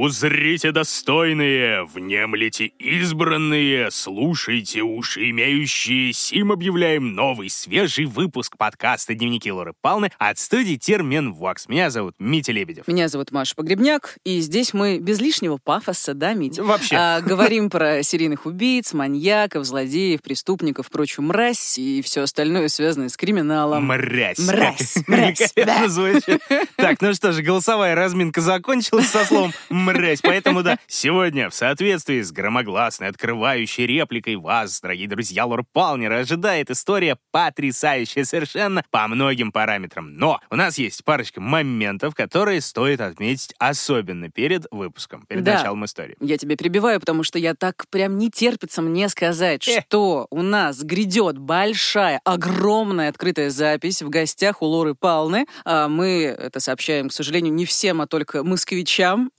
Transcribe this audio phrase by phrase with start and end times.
[0.00, 6.14] Узрите достойные, внемлите избранные, слушайте уши имеющие.
[6.14, 11.68] Сим объявляем новый свежий выпуск подкаста «Дневники Лоры Палны» от студии Термен Вокс.
[11.68, 12.88] Меня зовут Митя Лебедев.
[12.88, 16.64] Меня зовут Маша Погребняк, и здесь мы без лишнего пафоса, да, Митя?
[16.64, 16.96] Вообще.
[16.96, 23.18] А, говорим про серийных убийц, маньяков, злодеев, преступников, прочую мразь и все остальное, связанное с
[23.18, 23.84] криминалом.
[23.84, 24.38] Мразь.
[24.38, 25.52] Мразь, мразь.
[26.76, 29.89] Так, ну что же, голосовая разминка закончилась со словом «мразь».
[30.22, 36.70] Поэтому, да, сегодня, в соответствии с громогласной открывающей репликой вас, дорогие друзья Лор Палнера, ожидает
[36.70, 40.14] история потрясающая совершенно по многим параметрам.
[40.14, 45.56] Но у нас есть парочка моментов, которые стоит отметить особенно перед выпуском, перед Да.
[45.56, 46.16] началом истории.
[46.20, 49.80] Я тебя перебиваю, потому что я так прям не терпится мне сказать, Э.
[49.82, 55.46] что у нас грядет большая, огромная открытая запись в гостях у Лоры Палны.
[55.64, 59.30] А мы это сообщаем, к сожалению, не всем, а только москвичам.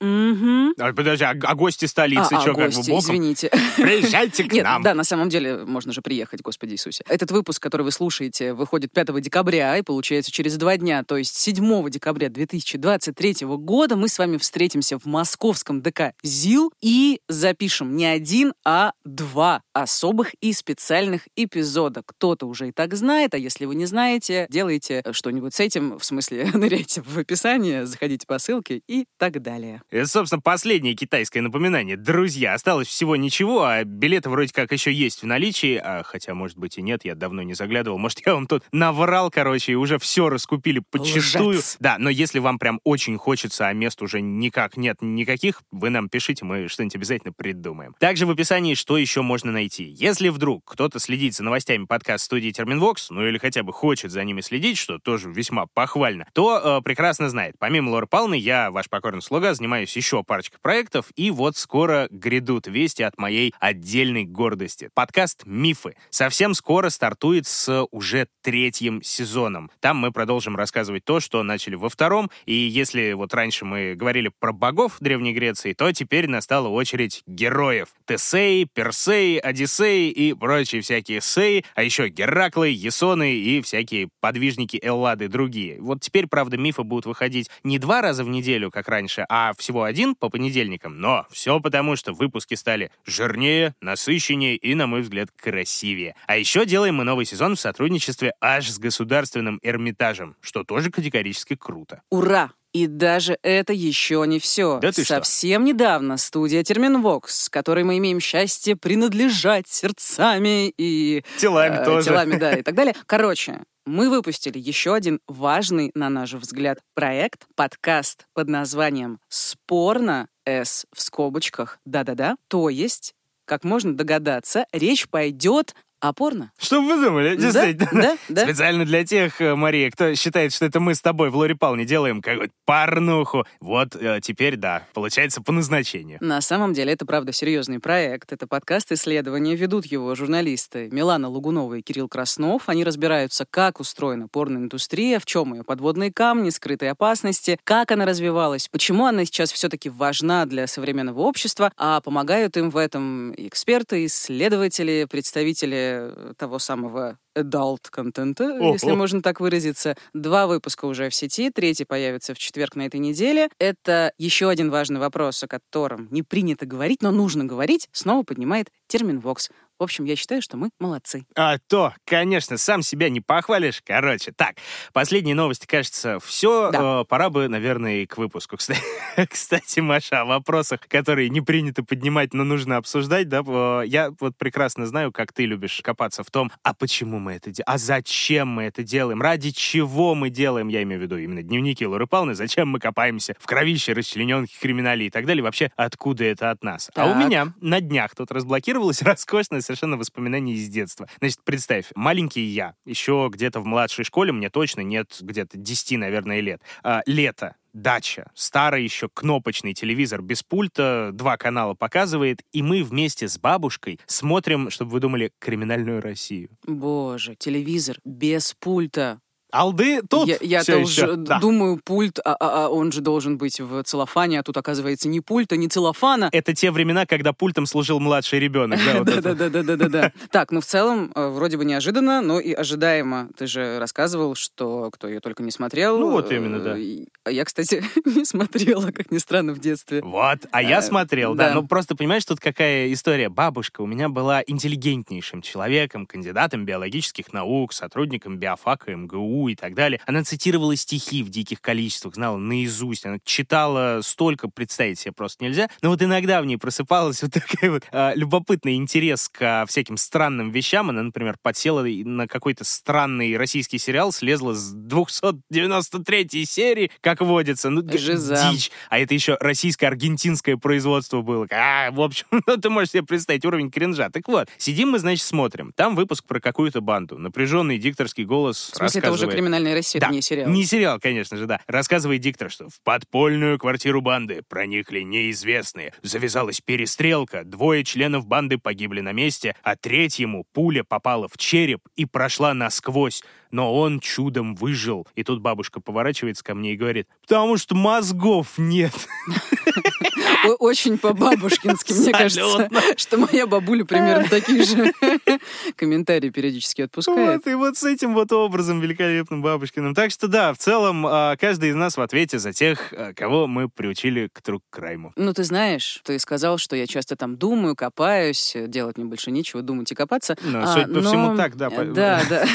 [0.78, 3.00] А, подожди, а, а гости столицы, А, а, что, как бы гости, боком?
[3.00, 3.50] извините.
[3.78, 4.82] Приезжайте к Нет, нам.
[4.82, 7.04] да, на самом деле можно же приехать, Господи Иисусе.
[7.08, 11.36] Этот выпуск, который вы слушаете, выходит 5 декабря и получается через два дня, то есть
[11.36, 18.06] 7 декабря 2023 года мы с вами встретимся в московском ДК ЗИЛ и запишем не
[18.06, 22.02] один, а два особых и специальных эпизода.
[22.06, 26.06] Кто-то уже и так знает, а если вы не знаете, делайте что-нибудь с этим, в
[26.06, 29.82] смысле ныряйте в описание, заходите по ссылке и так далее.
[29.90, 31.98] Это, собственно, последнее китайское напоминание.
[31.98, 36.58] Друзья, осталось всего ничего, а билеты вроде как еще есть в наличии, а хотя, может
[36.58, 37.98] быть, и нет, я давно не заглядывал.
[37.98, 41.50] Может, я вам тут наврал, короче, и уже все раскупили подчистую.
[41.50, 41.78] Лжец.
[41.80, 46.10] Да, но если вам прям очень хочется, а мест уже никак нет никаких, вы нам
[46.10, 47.96] пишите, мы что-нибудь обязательно придумаем.
[48.00, 49.84] Также в описании, что еще можно найти.
[49.84, 54.24] Если вдруг кто-то следит за новостями подкаст студии Терминвокс, ну или хотя бы хочет за
[54.24, 57.56] ними следить, что тоже весьма похвально, то э, прекрасно знает.
[57.60, 62.68] Помимо Лоры Палны, я, ваш покорный слуга, занимаюсь еще парочкой проектов, и вот скоро грядут
[62.68, 64.90] вести от моей отдельной гордости.
[64.94, 69.72] Подкаст «Мифы» совсем скоро стартует с уже третьим сезоном.
[69.80, 74.32] Там мы продолжим рассказывать то, что начали во втором, и если вот раньше мы говорили
[74.40, 77.90] про богов Древней Греции, то теперь настала очередь героев.
[78.06, 85.28] Тесеи, Персеи, Одиссеи и прочие всякие сеи, а еще Гераклы, Есоны и всякие подвижники Эллады
[85.28, 85.82] другие.
[85.82, 89.84] Вот теперь, правда, мифы будут выходить не два раза в неделю, как раньше, а всего
[89.84, 91.00] один по понедельникам.
[91.00, 96.16] Но все потому, что выпуски стали жирнее, насыщеннее и, на мой взгляд, красивее.
[96.28, 101.56] А еще делаем мы новый сезон в сотрудничестве аж с Государственным Эрмитажем, что тоже категорически
[101.56, 102.02] круто.
[102.10, 102.52] Ура!
[102.74, 104.80] И даже это еще не все.
[104.80, 105.16] Да ты что?
[105.16, 112.08] Совсем недавно студия Терминвокс, которой мы имеем счастье принадлежать сердцами и Телами э, тоже.
[112.08, 112.96] телами, да, и так далее.
[113.08, 120.86] Короче, мы выпустили еще один важный, на наш взгляд, проект, подкаст под названием «Спорно», С
[120.94, 123.14] в скобочках, да-да-да, то есть,
[123.46, 126.52] как можно догадаться, речь пойдет о порно.
[126.58, 127.36] Что вы думали?
[127.36, 128.02] Действительно.
[128.02, 128.44] Да, да.
[128.44, 131.86] Специально для тех, э, Мария, кто считает, что это мы с тобой в Лоре Палне
[131.86, 133.46] делаем какую-то порнуху.
[133.60, 136.18] Вот э, теперь, да, получается по назначению.
[136.20, 138.34] На самом деле это, правда, серьезный проект.
[138.34, 139.56] Это подкаст исследования.
[139.56, 142.64] Ведут его журналисты Милана Лугунова и Кирилл Краснов.
[142.68, 148.68] Они разбираются, как устроена порноиндустрия, в чем ее подводные камни, скрытые опасности, как она развивалась,
[148.70, 155.06] почему она сейчас все-таки важна для современного общества, а помогают им в этом эксперты, исследователи,
[155.10, 155.91] представители
[156.38, 158.74] того самого adult контента, Ого.
[158.74, 159.96] если можно так выразиться.
[160.14, 163.50] Два выпуска уже в сети, третий появится в четверг на этой неделе.
[163.60, 168.70] Это еще один важный вопрос, о котором не принято говорить, но нужно говорить, снова поднимает
[168.88, 169.50] термин «вокс».
[169.82, 171.26] В общем, я считаю, что мы молодцы.
[171.36, 173.82] А то, конечно, сам себя не похвалишь.
[173.84, 174.58] Короче, так,
[174.94, 176.70] последние новости, кажется, все.
[176.70, 177.04] Да.
[177.04, 178.58] пора бы, наверное, и к выпуску.
[178.58, 178.80] Кстати,
[179.28, 184.38] кстати, Маша, о вопросах, которые не принято поднимать, но нужно обсуждать, да, э, я вот
[184.38, 188.50] прекрасно знаю, как ты любишь копаться в том, а почему мы это делаем, а зачем
[188.50, 192.36] мы это делаем, ради чего мы делаем, я имею в виду именно дневники Лоры Павловны,
[192.36, 196.92] зачем мы копаемся в кровище расчлененных криминалей и так далее, вообще откуда это от нас.
[196.94, 197.26] А у Так.
[197.26, 201.08] меня на днях тут разблокировалось роскошное совершенно воспоминание из детства.
[201.20, 206.42] Значит, представь, маленький я, еще где-то в младшей школе, мне точно нет где-то 10, наверное,
[206.42, 206.62] лет.
[206.84, 213.30] А, лето, дача, старый еще кнопочный телевизор без пульта, два канала показывает, и мы вместе
[213.30, 216.50] с бабушкой смотрим, чтобы вы думали, криминальную Россию.
[216.66, 219.22] Боже, телевизор без пульта.
[219.52, 221.16] Алды тут Я, я все уже.
[221.18, 221.40] Да.
[221.40, 225.20] думаю, пульт, а, а- а он же должен быть в целлофане, а тут оказывается не
[225.22, 226.30] пульта, не целлофана.
[226.32, 228.80] Это те времена, когда пультом служил младший ребенок.
[228.86, 229.04] Да.
[229.04, 230.12] Да-да-да-да-да-да.
[230.32, 233.30] Так, ну в целом, э, вроде бы неожиданно, но и ожидаемо.
[233.38, 235.98] Ты же рассказывал, что кто ее только не смотрел.
[235.98, 236.78] Ну, вот именно, да.
[236.78, 240.02] Э, и- А я, кстати, не смотрела, как ни странно, в детстве.
[240.02, 241.50] Вот, а я Э, смотрел, да.
[241.50, 241.56] да.
[241.56, 243.30] Ну, просто понимаешь, тут какая история.
[243.30, 250.00] Бабушка у меня была интеллигентнейшим человеком, кандидатом биологических наук, сотрудником биофака МГУ и так далее.
[250.06, 253.06] Она цитировала стихи в диких количествах, знала наизусть.
[253.06, 255.70] Она читала столько, представить себе просто нельзя.
[255.82, 260.52] Но вот иногда в ней просыпалась вот такой вот а, любопытный интерес к всяким странным
[260.52, 260.90] вещам.
[260.90, 267.70] Она, например, подсела на какой-то странный российский сериал, слезла с 293 серии, как водится.
[267.70, 268.50] Ну, Жиза.
[268.52, 268.72] дичь.
[268.90, 271.48] А это еще российско-аргентинское производство было.
[271.52, 274.10] А, в общем, ну, ты можешь себе представить уровень кринжа.
[274.10, 275.74] Так вот, сидим мы, значит, смотрим.
[275.76, 277.18] Там выпуск про какую-то банду.
[277.18, 279.38] Напряженный дикторский голос В смысле, это уже рассказывает.
[279.38, 280.50] криминальная Россия, Да, не сериал.
[280.50, 281.60] Не сериал, конечно же, да.
[281.68, 285.94] Рассказывает диктор, что в подпольную квартиру банды проникли неизвестные.
[286.02, 292.06] Завязалась перестрелка, двое членов банды погибли на месте, а третьему пуля попала в череп и
[292.06, 293.24] прошла насквозь.
[293.52, 295.08] Но он чудом выжил.
[295.16, 298.94] И тут бабушка поворачивается ко мне и говорит, потому что мозгов нет.
[300.60, 304.92] Очень по-бабушкински, мне кажется, что моя бабуля примерно такие же
[305.76, 307.42] комментарии периодически отпускает.
[307.46, 309.94] Вот, и вот с этим вот образом великолепным бабушкиным.
[309.94, 313.46] Так что да, в целом, а, каждый из нас в ответе за тех, а, кого
[313.48, 315.14] мы приучили к тру крайму.
[315.16, 319.30] Ну, ты знаешь, ты сказал, что я часто там думаю, копаюсь, э, делать мне больше
[319.32, 320.36] нечего, думать и копаться.
[320.44, 321.70] Ну, А, судя по но- всему, так, да.
[321.70, 322.46] по- Да, да.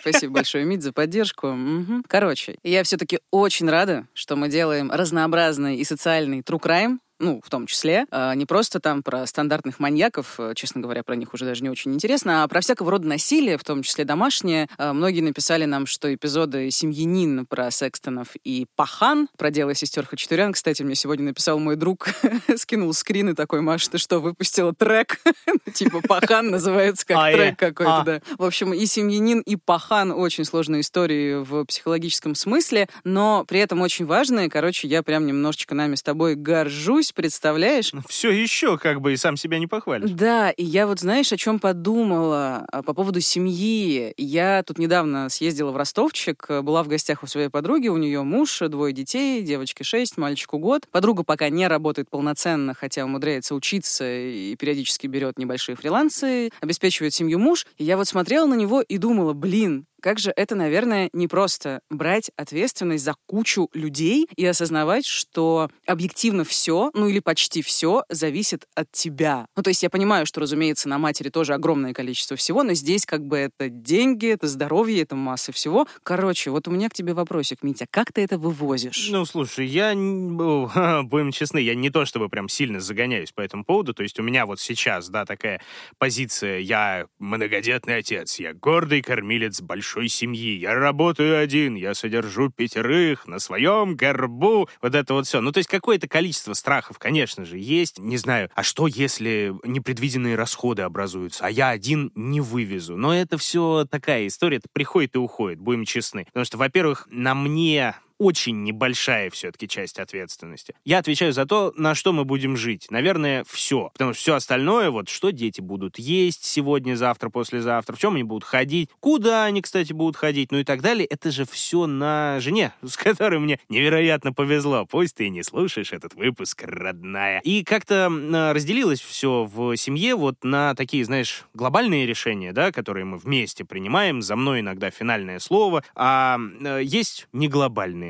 [0.00, 1.48] Спасибо большое, Мид, за поддержку.
[1.48, 2.04] Мгм.
[2.06, 7.50] Короче, я все-таки очень рада, что мы делаем разнообразный и социальный true crime, ну, в
[7.50, 11.44] том числе, а, не просто там про стандартных маньяков, э, честно говоря, про них уже
[11.44, 14.68] даже не очень интересно, а про всякого рода насилие, в том числе домашнее.
[14.78, 20.52] А, Многие написали нам, что эпизоды «Семьянин» про Секстонов и «Пахан» про дело сестер Хачатурян,
[20.52, 22.08] кстати, мне сегодня написал мой друг,
[22.56, 25.20] скинул скрин и такой, Маш, ты что, выпустила трек?
[25.46, 28.04] Ну, Типа «Пахан» называется как А, э, трек какой-то, а.
[28.04, 28.20] да.
[28.38, 33.80] В общем, и «Семьянин», и «Пахан» очень сложные истории в психологическом смысле, но при этом
[33.80, 34.48] очень важные.
[34.48, 37.92] Короче, я прям немножечко нами с тобой горжусь, представляешь?
[38.08, 40.10] Все еще как бы и сам себя не похвалишь.
[40.10, 44.12] Да, и я вот знаешь, о чем подумала а, по поводу семьи.
[44.16, 48.22] Я тут недавно съездила в Ростовчик, э, была в гостях у своей подруги, у нее
[48.22, 50.86] муж, двое детей, девочке 6, мальчику год.
[50.90, 57.38] Подруга пока не работает полноценно, хотя умудряется учиться и периодически берет небольшие фрилансы, обеспечивает семью
[57.38, 57.66] муж.
[57.78, 61.80] И я вот смотрела на него и думала, блин, как же это, наверное, не просто
[61.90, 68.66] брать ответственность за кучу людей и осознавать, что объективно все, ну или почти все, зависит
[68.74, 69.46] от тебя.
[69.56, 73.06] Ну, то есть я понимаю, что, разумеется, на матери тоже огромное количество всего, но здесь
[73.06, 75.86] как бы это деньги, это здоровье, это масса всего.
[76.02, 79.08] Короче, вот у меня к тебе вопросик, Митя, как ты это вывозишь?
[79.10, 79.94] Ну, слушай, я,
[81.04, 84.22] будем честны, я не то чтобы прям сильно загоняюсь по этому поводу, то есть у
[84.22, 85.60] меня вот сейчас, да, такая
[85.98, 93.26] позиция, я многодетный отец, я гордый кормилец большой семьи, я работаю один, я содержу пятерых
[93.26, 95.40] на своем горбу, вот это вот все.
[95.40, 97.98] Ну, то есть какое-то количество страхов, конечно же, есть.
[97.98, 102.96] Не знаю, а что, если непредвиденные расходы образуются, а я один не вывезу?
[102.96, 106.24] Но это все такая история, это приходит и уходит, будем честны.
[106.26, 110.74] Потому что, во-первых, на мне очень небольшая все-таки часть ответственности.
[110.84, 112.86] Я отвечаю за то, на что мы будем жить.
[112.90, 113.88] Наверное, все.
[113.94, 118.22] Потому что все остальное, вот что дети будут есть сегодня, завтра, послезавтра, в чем они
[118.22, 122.38] будут ходить, куда они, кстати, будут ходить, ну и так далее, это же все на
[122.40, 124.84] жене, с которой мне невероятно повезло.
[124.84, 127.40] Пусть ты не слушаешь этот выпуск, родная.
[127.40, 128.10] И как-то
[128.52, 134.20] разделилось все в семье вот на такие, знаешь, глобальные решения, да, которые мы вместе принимаем.
[134.20, 135.82] За мной иногда финальное слово.
[135.94, 137.48] А э, есть не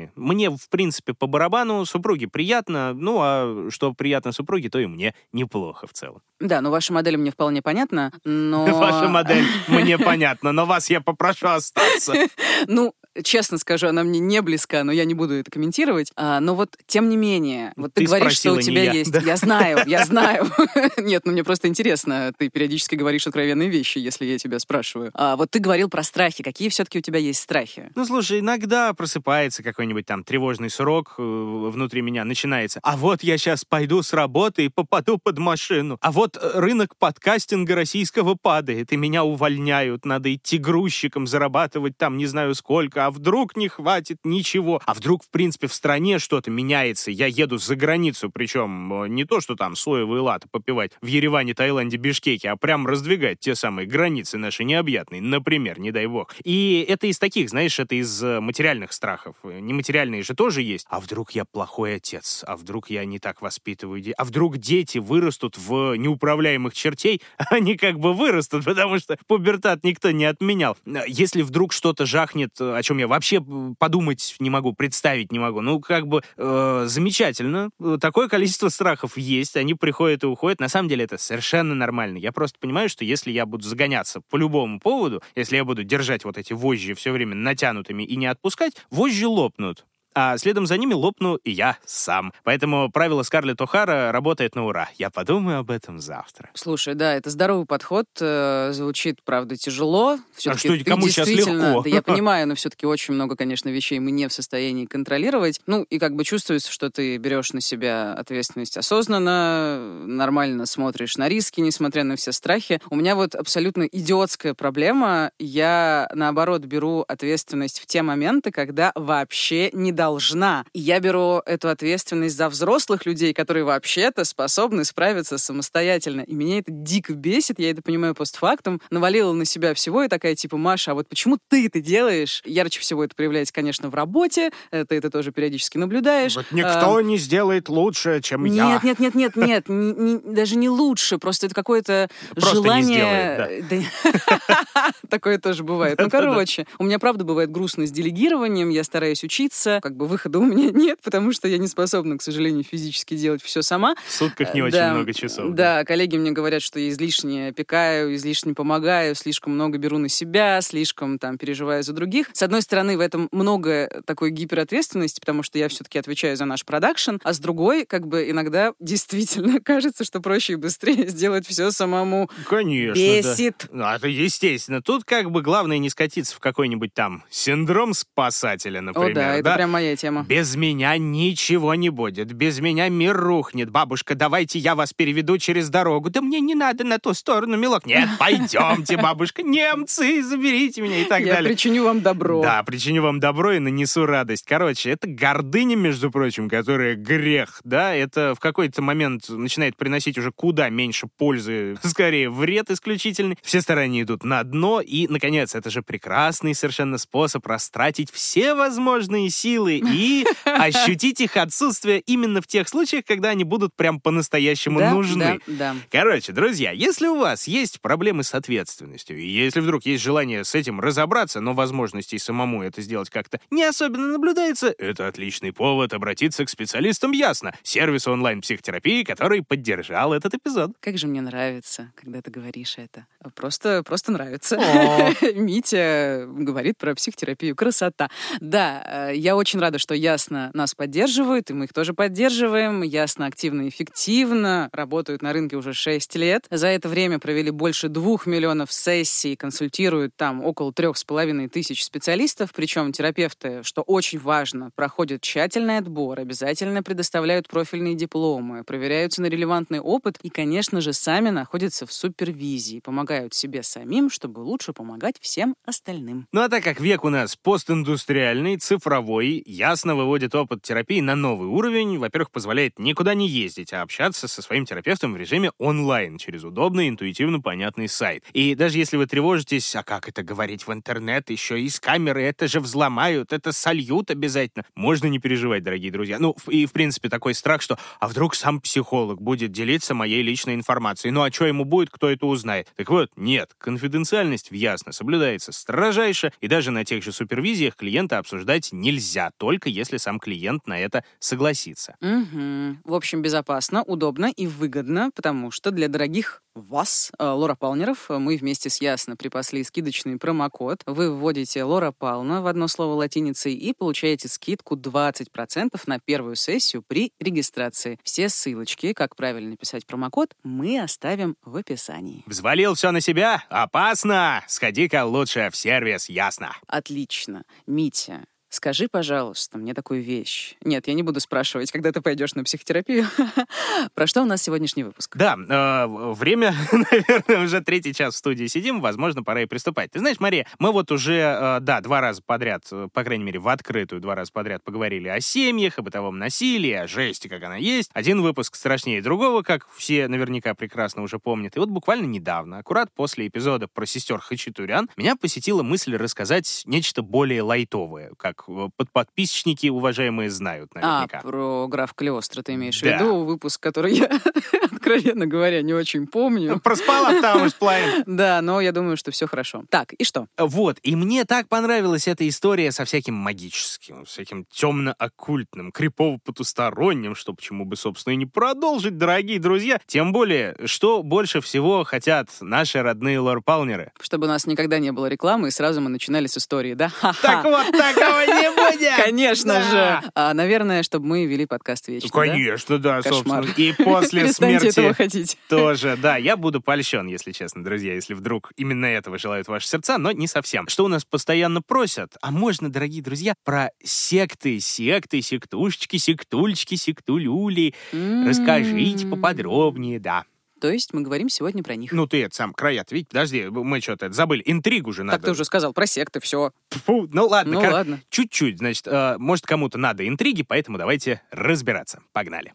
[0.01, 0.11] глобальные.
[0.15, 2.93] Мне, в принципе, по барабану супруге приятно.
[2.93, 6.21] Ну, а что приятно супруге, то и мне неплохо в целом.
[6.39, 8.65] Да, ну ваша модель мне вполне понятна, но...
[8.81, 12.13] Ваша модель мне понятна, но вас я попрошу остаться.
[12.67, 12.93] Ну,
[13.23, 16.11] честно скажу, она мне не близка, но я не буду это комментировать.
[16.15, 19.11] А, но вот, тем не менее, вот ты, Ты говоришь, что у тебя я, есть...
[19.11, 19.19] да?
[19.19, 20.47] Я знаю, я знаю.
[20.97, 22.33] Нет, ну мне просто интересно.
[22.37, 25.11] Ты периодически говоришь откровенные вещи, если я тебя спрашиваю.
[25.13, 26.43] А, вот ты говорил про страхи.
[26.43, 27.89] Какие все-таки у тебя есть страхи?
[27.95, 32.79] Ну, слушай, иногда просыпается какой-нибудь там тревожный срок э, внутри меня, начинается.
[32.83, 35.97] А вот я сейчас пойду с работы и попаду под машину.
[36.01, 40.05] А вот э, рынок подкастинга российского падает, и меня увольняют.
[40.05, 45.23] Надо идти грузчиком, зарабатывать там не знаю сколько, а вдруг не хватит ничего, а вдруг,
[45.23, 49.55] в принципе, в стране что-то меняется, я еду за границу, причем э, не то, что
[49.55, 54.63] там соевые латы попивать в Ереване, Таиланде, Бишкеке, а прям раздвигать те самые границы наши
[54.63, 56.35] необъятные, например, не дай бог.
[56.43, 59.35] И это из таких, знаешь, это из э, материальных страхов.
[59.43, 60.85] Нематериальные же тоже есть.
[60.89, 62.43] А вдруг я плохой отец?
[62.47, 64.13] А вдруг я не так воспитываю детей?
[64.17, 67.21] А вдруг дети вырастут в неуправляемых чертей?
[67.49, 70.77] Они как бы вырастут, потому что пубертат никто не отменял.
[71.07, 73.43] Если вдруг что-то жахнет, о чем я вообще
[73.79, 77.69] подумать не могу, представить не могу, ну, как бы э, замечательно.
[77.99, 80.59] Такое количество страхов есть, они приходят и уходят.
[80.59, 82.17] На самом деле это совершенно нормально.
[82.17, 86.25] Я просто понимаю, что если я буду загоняться по любому поводу, если я буду держать
[86.25, 90.93] вот эти вожжи все время натянутыми и не отпускать, вожжи лопнут а следом за ними
[90.93, 92.33] лопну и я сам.
[92.43, 94.89] Поэтому правило Скарлетт О'Хара работает на ура.
[94.97, 96.49] Я подумаю об этом завтра.
[96.53, 98.05] Слушай, да, это здоровый подход.
[98.19, 100.17] Э, звучит, правда, тяжело.
[100.45, 101.81] А что, кому сейчас легко?
[101.81, 105.61] Да, я понимаю, но все-таки очень много, конечно, вещей мы не в состоянии контролировать.
[105.67, 111.29] Ну, и как бы чувствуется, что ты берешь на себя ответственность осознанно, нормально смотришь на
[111.29, 112.79] риски, несмотря на все страхи.
[112.89, 115.31] У меня вот абсолютно идиотская проблема.
[115.39, 120.65] Я, наоборот, беру ответственность в те моменты, когда вообще не должна.
[120.73, 126.21] И я беру эту ответственность за взрослых людей, которые вообще-то способны справиться самостоятельно.
[126.21, 128.81] И меня это дико бесит, я это понимаю постфактум.
[128.89, 132.41] Навалила на себя всего и такая типа, Маша, а вот почему ты это делаешь?
[132.45, 134.49] Ярче всего это проявляется, конечно, в работе.
[134.71, 136.35] Ты это тоже периодически наблюдаешь.
[136.35, 138.81] Вот никто а, не сделает лучше, чем нет, я.
[138.83, 140.33] Нет, нет, нет, нет, нет.
[140.33, 141.19] Даже не лучше.
[141.19, 143.63] Просто это какое-то желание...
[145.09, 145.99] Такое тоже бывает.
[145.99, 148.69] Ну, короче, у меня правда бывает грустно с делегированием.
[148.69, 152.21] Я стараюсь учиться как бы выхода у меня нет, потому что я не способна, к
[152.21, 153.95] сожалению, физически делать все сама.
[154.07, 155.53] В сутках не очень да, много часов.
[155.53, 160.07] Да, да, коллеги мне говорят, что я излишне опекаю, излишне помогаю, слишком много беру на
[160.07, 162.29] себя, слишком там переживаю за других.
[162.31, 166.63] С одной стороны, в этом много такой гиперответственности, потому что я все-таки отвечаю за наш
[166.63, 171.71] продакшн, а с другой, как бы иногда действительно кажется, что проще и быстрее сделать все
[171.71, 172.29] самому.
[172.47, 172.93] Конечно.
[172.93, 173.67] Бесит.
[173.71, 173.91] Да.
[173.91, 174.81] Ну, это естественно.
[174.81, 179.11] Тут как бы главное не скатиться в какой-нибудь там синдром спасателя, например.
[179.11, 180.25] О, да, это прям моя тема.
[180.27, 182.31] Без меня ничего не будет.
[182.33, 183.69] Без меня мир рухнет.
[183.69, 186.09] Бабушка, давайте я вас переведу через дорогу.
[186.09, 187.85] Да мне не надо на ту сторону, милок.
[187.85, 189.43] Нет, пойдемте, бабушка.
[189.43, 191.49] Немцы, заберите меня и так я далее.
[191.49, 192.41] Я причиню вам добро.
[192.41, 194.45] Да, причиню вам добро и нанесу радость.
[194.47, 200.31] Короче, это гордыня, между прочим, которая грех, да, это в какой-то момент начинает приносить уже
[200.31, 203.37] куда меньше пользы, скорее вред исключительный.
[203.41, 209.29] Все старания идут на дно, и, наконец, это же прекрасный совершенно способ растратить все возможные
[209.29, 214.79] силы силы и ощутить их отсутствие именно в тех случаях, когда они будут прям по-настоящему
[214.79, 215.39] да, нужны.
[215.47, 215.75] Да, да.
[215.89, 220.55] Короче, друзья, если у вас есть проблемы с ответственностью, и если вдруг есть желание с
[220.55, 226.45] этим разобраться, но возможностей самому это сделать как-то не особенно наблюдается, это отличный повод обратиться
[226.45, 230.71] к специалистам Ясно, сервису онлайн-психотерапии, который поддержал этот эпизод.
[230.79, 233.05] Как же мне нравится, когда ты говоришь это.
[233.35, 234.57] Просто, просто нравится.
[235.35, 237.55] Митя говорит про психотерапию.
[237.55, 238.09] Красота.
[238.39, 242.81] Да, э, я очень рада, что Ясно нас поддерживают, и мы их тоже поддерживаем.
[242.81, 246.47] Ясно активно и эффективно работают на рынке уже 6 лет.
[246.49, 251.83] За это время провели больше двух миллионов сессий, консультируют там около трех с половиной тысяч
[251.83, 259.27] специалистов, причем терапевты, что очень важно, проходят тщательный отбор, обязательно предоставляют профильные дипломы, проверяются на
[259.27, 265.15] релевантный опыт и, конечно же, сами находятся в супервизии, помогают себе самим, чтобы лучше помогать
[265.21, 266.27] всем остальным.
[266.31, 271.47] Ну а так как век у нас постиндустриальный, цифровой, ясно выводит опыт терапии на новый
[271.47, 271.97] уровень.
[271.97, 276.87] Во-первых, позволяет никуда не ездить, а общаться со своим терапевтом в режиме онлайн через удобный,
[276.87, 278.23] интуитивно понятный сайт.
[278.31, 282.23] И даже если вы тревожитесь, а как это говорить в интернет, еще и с камеры,
[282.23, 284.63] это же взломают, это сольют обязательно.
[284.73, 286.17] Можно не переживать, дорогие друзья.
[286.17, 290.55] Ну, и в принципе такой страх, что а вдруг сам психолог будет делиться моей личной
[290.55, 291.11] информацией.
[291.11, 292.69] Ну а что ему будет, кто это узнает?
[292.77, 298.17] Так вот, нет, конфиденциальность в ясно соблюдается строжайше, и даже на тех же супервизиях клиента
[298.17, 301.95] обсуждать нельзя только если сам клиент на это согласится.
[301.99, 302.77] Угу.
[302.83, 308.37] В общем, безопасно, удобно и выгодно, потому что для дорогих вас, э, Лора Палнеров, мы
[308.37, 310.83] вместе с Ясно припасли скидочный промокод.
[310.85, 316.83] Вы вводите Лора Пална в одно слово латиницей и получаете скидку 20% на первую сессию
[316.87, 317.97] при регистрации.
[318.03, 322.23] Все ссылочки, как правильно писать промокод, мы оставим в описании.
[322.27, 323.43] Взвалил все на себя?
[323.49, 324.43] Опасно!
[324.47, 326.55] Сходи-ка лучше в сервис Ясно.
[326.67, 327.43] Отлично.
[327.65, 330.55] Митя, Скажи, пожалуйста, мне такую вещь.
[330.61, 333.07] Нет, я не буду спрашивать, когда ты пойдешь на психотерапию.
[333.95, 335.15] Про что у нас сегодняшний выпуск?
[335.15, 339.91] Да, э, время, наверное, уже третий час в студии сидим, возможно, пора и приступать.
[339.91, 343.47] Ты знаешь, Мария, мы вот уже, э, да, два раза подряд, по крайней мере, в
[343.47, 347.89] открытую два раза подряд поговорили о семьях, о бытовом насилии, о жести, как она есть.
[347.93, 351.55] Один выпуск страшнее другого, как все наверняка прекрасно уже помнят.
[351.55, 357.01] И вот буквально недавно, аккурат после эпизода про сестер Хачатурян, меня посетила мысль рассказать нечто
[357.01, 361.19] более лайтовое, как Э, под подписчики уважаемые знают наверняка.
[361.19, 362.97] А, про граф Клеостро ты имеешь да.
[362.97, 364.09] в виду, выпуск, который я,
[364.71, 366.53] откровенно говоря, не очень помню.
[366.53, 368.03] Ну, проспала там уж половину.
[368.05, 369.63] Да, но я думаю, что все хорошо.
[369.69, 370.27] Так, и что?
[370.37, 377.65] Вот, и мне так понравилась эта история со всяким магическим, всяким темно-оккультным, крипово-потусторонним, что почему
[377.65, 379.79] бы, собственно, и не продолжить, дорогие друзья.
[379.85, 383.91] Тем более, что больше всего хотят наши родные лор-палнеры.
[384.01, 386.91] Чтобы у нас никогда не было рекламы, и сразу мы начинали с истории, да?
[387.21, 388.95] Так вот, такого не будем!
[388.97, 390.01] Конечно да.
[390.01, 390.11] же!
[390.15, 393.45] А, наверное, чтобы мы вели подкаст вечно, Конечно, да, да собственно.
[393.57, 395.37] И после смерти этого хотите.
[395.49, 395.97] тоже.
[396.01, 400.11] Да, я буду польщен, если честно, друзья, если вдруг именно этого желают ваши сердца, но
[400.11, 400.67] не совсем.
[400.67, 402.15] Что у нас постоянно просят?
[402.21, 407.73] А можно, дорогие друзья, про секты, секты, сектушечки, сектульчики, сектулюли.
[407.91, 410.25] Расскажите поподробнее, да.
[410.61, 411.91] То есть мы говорим сегодня про них.
[411.91, 414.43] Ну ты это сам края видите, подожди, мы что-то забыли.
[414.45, 415.17] Интригу же надо.
[415.17, 416.51] Так ты уже сказал про секты, все.
[416.69, 417.53] Фу, ну ладно.
[417.53, 417.99] Ну ладно.
[418.11, 422.03] Чуть-чуть, значит, э, может кому-то надо интриги, поэтому давайте разбираться.
[422.13, 422.53] Погнали.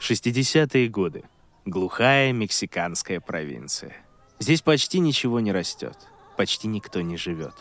[0.00, 1.24] Шестидесятые годы.
[1.66, 3.94] Глухая мексиканская провинция.
[4.38, 5.98] Здесь почти ничего не растет
[6.36, 7.54] почти никто не живет.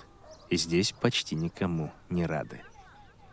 [0.50, 2.62] И здесь почти никому не рады.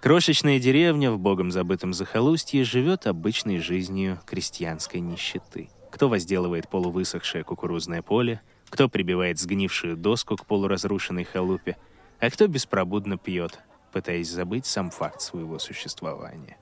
[0.00, 5.68] Крошечная деревня в богом забытом захолустье живет обычной жизнью крестьянской нищеты.
[5.90, 11.76] Кто возделывает полувысохшее кукурузное поле, кто прибивает сгнившую доску к полуразрушенной халупе,
[12.18, 13.58] а кто беспробудно пьет,
[13.92, 16.56] пытаясь забыть сам факт своего существования.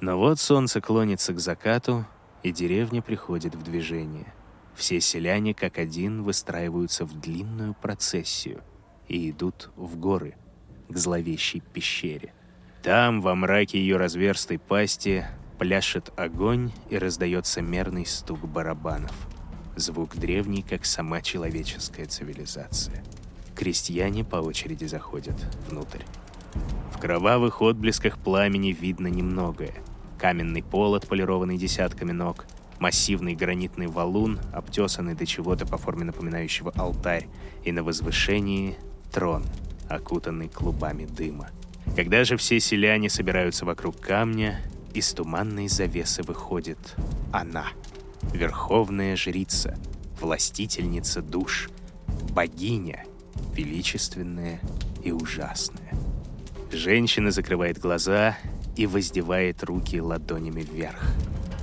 [0.00, 2.06] Но вот солнце клонится к закату,
[2.42, 4.32] и деревня приходит в движение—
[4.74, 8.62] все селяне как один выстраиваются в длинную процессию
[9.08, 10.34] и идут в горы,
[10.88, 12.32] к зловещей пещере.
[12.82, 15.26] Там, во мраке ее разверстой пасти,
[15.58, 19.14] пляшет огонь и раздается мерный стук барабанов.
[19.76, 23.02] Звук древний, как сама человеческая цивилизация.
[23.54, 25.36] Крестьяне по очереди заходят
[25.68, 26.02] внутрь.
[26.92, 29.74] В кровавых отблесках пламени видно немногое.
[30.18, 32.46] Каменный пол, отполированный десятками ног—
[32.82, 37.28] массивный гранитный валун, обтесанный до чего-то по форме напоминающего алтарь,
[37.62, 38.76] и на возвышении
[39.12, 39.44] трон,
[39.88, 41.50] окутанный клубами дыма.
[41.94, 44.60] Когда же все селяне собираются вокруг камня,
[44.94, 46.96] из туманной завесы выходит
[47.32, 47.68] она,
[48.32, 49.78] верховная жрица,
[50.20, 51.70] властительница душ,
[52.30, 53.04] богиня,
[53.54, 54.60] величественная
[55.04, 55.92] и ужасная.
[56.72, 58.36] Женщина закрывает глаза
[58.74, 61.14] и воздевает руки ладонями вверх.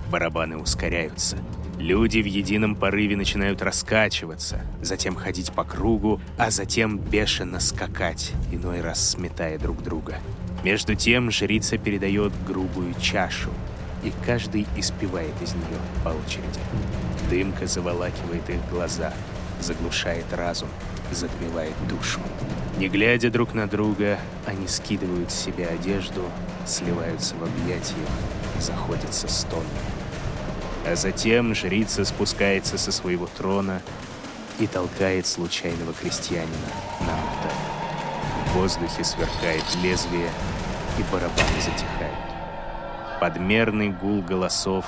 [0.10, 1.38] Барабаны ускоряются.
[1.78, 8.82] Люди в едином порыве начинают раскачиваться, затем ходить по кругу, а затем бешено скакать, иной
[8.82, 10.18] раз сметая друг друга.
[10.64, 13.52] Между тем жрица передает грубую чашу,
[14.04, 16.60] и каждый испевает из нее по очереди.
[17.30, 19.14] Дымка заволакивает их глаза,
[19.62, 20.70] заглушает разум,
[21.12, 22.20] затмевает душу.
[22.78, 26.24] Не глядя друг на друга, они скидывают с себя одежду,
[26.66, 28.10] сливаются в объятиях,
[28.60, 29.99] заходятся стонами.
[30.90, 33.80] А затем жрица спускается со своего трона
[34.60, 36.50] и толкает случайного крестьянина
[37.02, 37.60] на алтарь.
[38.48, 40.32] В воздухе сверкает лезвие,
[40.98, 42.18] и барабаны затихают.
[43.22, 44.84] Подмерный гул голосов,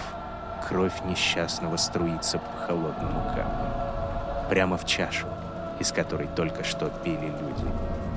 [0.67, 4.49] кровь несчастного струится по холодному камню.
[4.49, 5.27] Прямо в чашу,
[5.79, 7.71] из которой только что пили люди.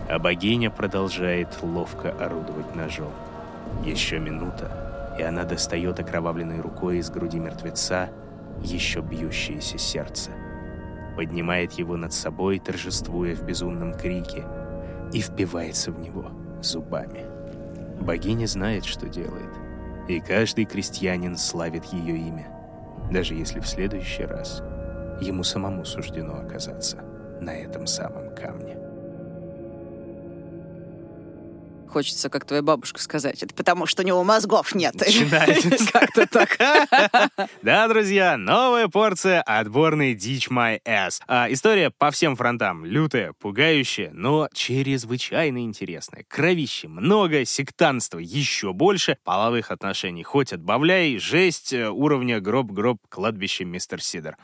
[0.09, 3.13] А богиня продолжает ловко орудовать ножом.
[3.85, 8.11] Еще минута, и она достает окровавленной рукой из груди мертвеца
[8.63, 10.31] еще бьющееся сердце.
[11.17, 14.45] Поднимает его над собой, торжествуя в безумном крике,
[15.13, 17.25] и впивается в него зубами.
[18.01, 19.51] Богиня знает, что делает,
[20.09, 22.49] и каждый крестьянин славит ее имя,
[23.13, 24.63] даже если в следующий раз
[25.21, 27.05] ему самому суждено оказаться
[27.41, 28.84] на этом самом камне.
[31.89, 34.95] Хочется, как твоя бабушка сказать, это потому, что у него мозгов нет.
[34.95, 35.71] Начинается.
[35.93, 36.59] Как-то так.
[37.63, 41.21] Да, друзья, новая порция отборной дичь My Ass.
[41.27, 42.85] А, история по всем фронтам.
[42.85, 46.25] Лютая, пугающая, но чрезвычайно интересная.
[46.29, 54.03] Кровище много, сектанства еще больше, половых отношений хоть отбавляй, жесть э, уровня гроб-гроб кладбище мистер
[54.03, 54.37] Сидор.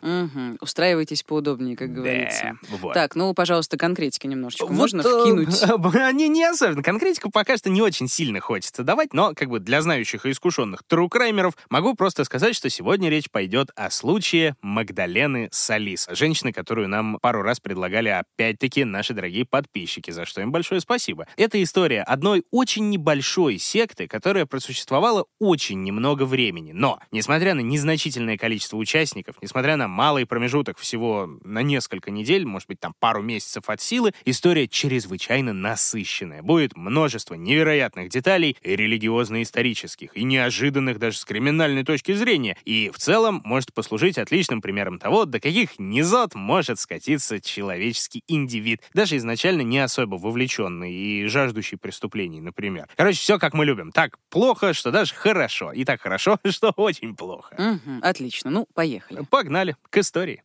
[0.60, 2.58] Устраивайтесь поудобнее, как говорится.
[2.94, 5.62] Так, ну, пожалуйста, конкретики немножечко можно э, вкинуть?
[6.20, 6.82] Не, не особенно.
[7.32, 11.54] Пока что не очень сильно хочется давать, но как бы для знающих и искушенных трукраймеров
[11.68, 17.42] могу просто сказать, что сегодня речь пойдет о случае Магдалены Салис, женщины, которую нам пару
[17.42, 21.26] раз предлагали опять-таки наши дорогие подписчики, за что им большое спасибо.
[21.36, 26.72] Это история одной очень небольшой секты, которая просуществовала очень немного времени.
[26.72, 32.68] Но, несмотря на незначительное количество участников, несмотря на малый промежуток всего на несколько недель, может
[32.68, 36.42] быть, там пару месяцев от силы, история чрезвычайно насыщенная.
[36.42, 42.98] Будет множество невероятных деталей, и религиозно-исторических, и неожиданных даже с криминальной точки зрения, и в
[42.98, 49.62] целом может послужить отличным примером того, до каких низот может скатиться человеческий индивид, даже изначально
[49.62, 52.88] не особо вовлеченный и жаждущий преступлений, например.
[52.96, 53.92] Короче, все как мы любим.
[53.92, 57.54] Так плохо, что даже хорошо, и так хорошо, что очень плохо.
[57.58, 59.24] Мгм, Отлично, ну, поехали.
[59.30, 60.42] Погнали к истории.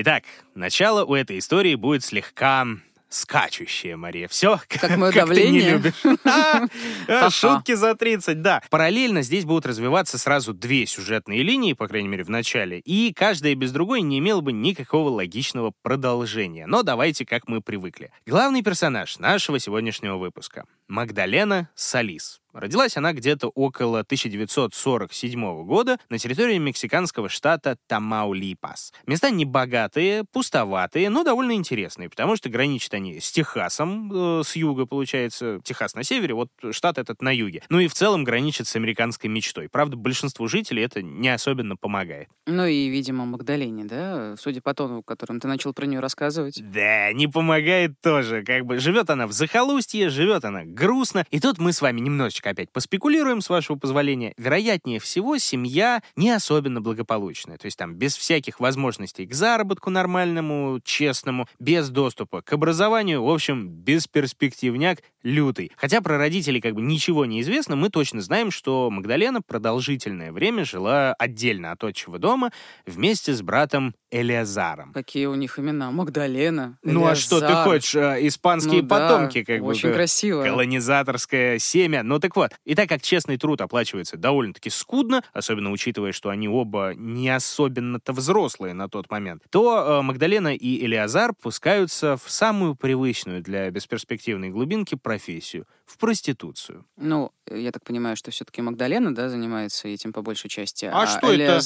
[0.00, 0.22] Итак,
[0.54, 2.64] начало у этой истории будет слегка
[3.08, 4.28] скачущее, Мария.
[4.28, 5.70] Все, Как моё ты не давление.
[5.72, 5.94] любишь.
[6.22, 7.30] Ха-ха.
[7.30, 8.62] Шутки за 30, да.
[8.70, 13.56] Параллельно здесь будут развиваться сразу две сюжетные линии, по крайней мере, в начале, и каждая
[13.56, 16.68] без другой не имела бы никакого логичного продолжения.
[16.68, 18.12] Но давайте, как мы привыкли.
[18.24, 22.40] Главный персонаж нашего сегодняшнего выпуска— Магдалена Салис.
[22.54, 28.92] Родилась она где-то около 1947 года на территории мексиканского штата Тамаулипас.
[29.06, 34.86] Места небогатые, пустоватые, но довольно интересные, потому что граничат они с Техасом, э, с юга,
[34.86, 35.60] получается.
[35.62, 37.62] Техас на севере, вот штат этот на юге.
[37.68, 39.68] Ну и в целом граничит с американской мечтой.
[39.68, 42.28] Правда, большинству жителей это не особенно помогает.
[42.46, 44.34] Ну и, видимо, Магдалене, да?
[44.38, 46.60] Судя по тону, которым ты начал про нее рассказывать.
[46.60, 48.42] Да, не помогает тоже.
[48.42, 51.26] Как бы живет она в захолустье, живет она грустно.
[51.30, 54.32] И тут мы с вами немножечко опять поспекулируем, с вашего позволения.
[54.38, 57.58] Вероятнее всего, семья не особенно благополучная.
[57.58, 63.30] То есть там без всяких возможностей к заработку нормальному, честному, без доступа к образованию, в
[63.30, 65.72] общем, бесперспективняк лютый.
[65.76, 70.64] Хотя про родителей как бы ничего не известно, мы точно знаем, что Магдалена продолжительное время
[70.64, 72.50] жила отдельно от отчего дома
[72.86, 74.92] вместе с братом Элиазаром.
[74.92, 75.90] Какие у них имена?
[75.90, 76.78] Магдалена.
[76.82, 77.64] Ну а что ты Элиазар.
[77.64, 77.94] хочешь?
[77.94, 79.66] э, Испанские Ну да, потомки, как бы.
[79.68, 80.42] Очень красиво.
[80.44, 82.02] Колонизаторское семя.
[82.02, 86.48] Ну так вот, и так как честный труд оплачивается довольно-таки скудно, особенно учитывая, что они
[86.48, 92.74] оба не особенно-то взрослые на тот момент, то э, Магдалена и Элиазар пускаются в самую
[92.74, 96.84] привычную для бесперспективной глубинки профессию— в проституцию.
[96.96, 100.84] Ну, я так понимаю, что все-таки Магдалена, да, занимается этим по большей части.
[100.92, 101.60] А что это?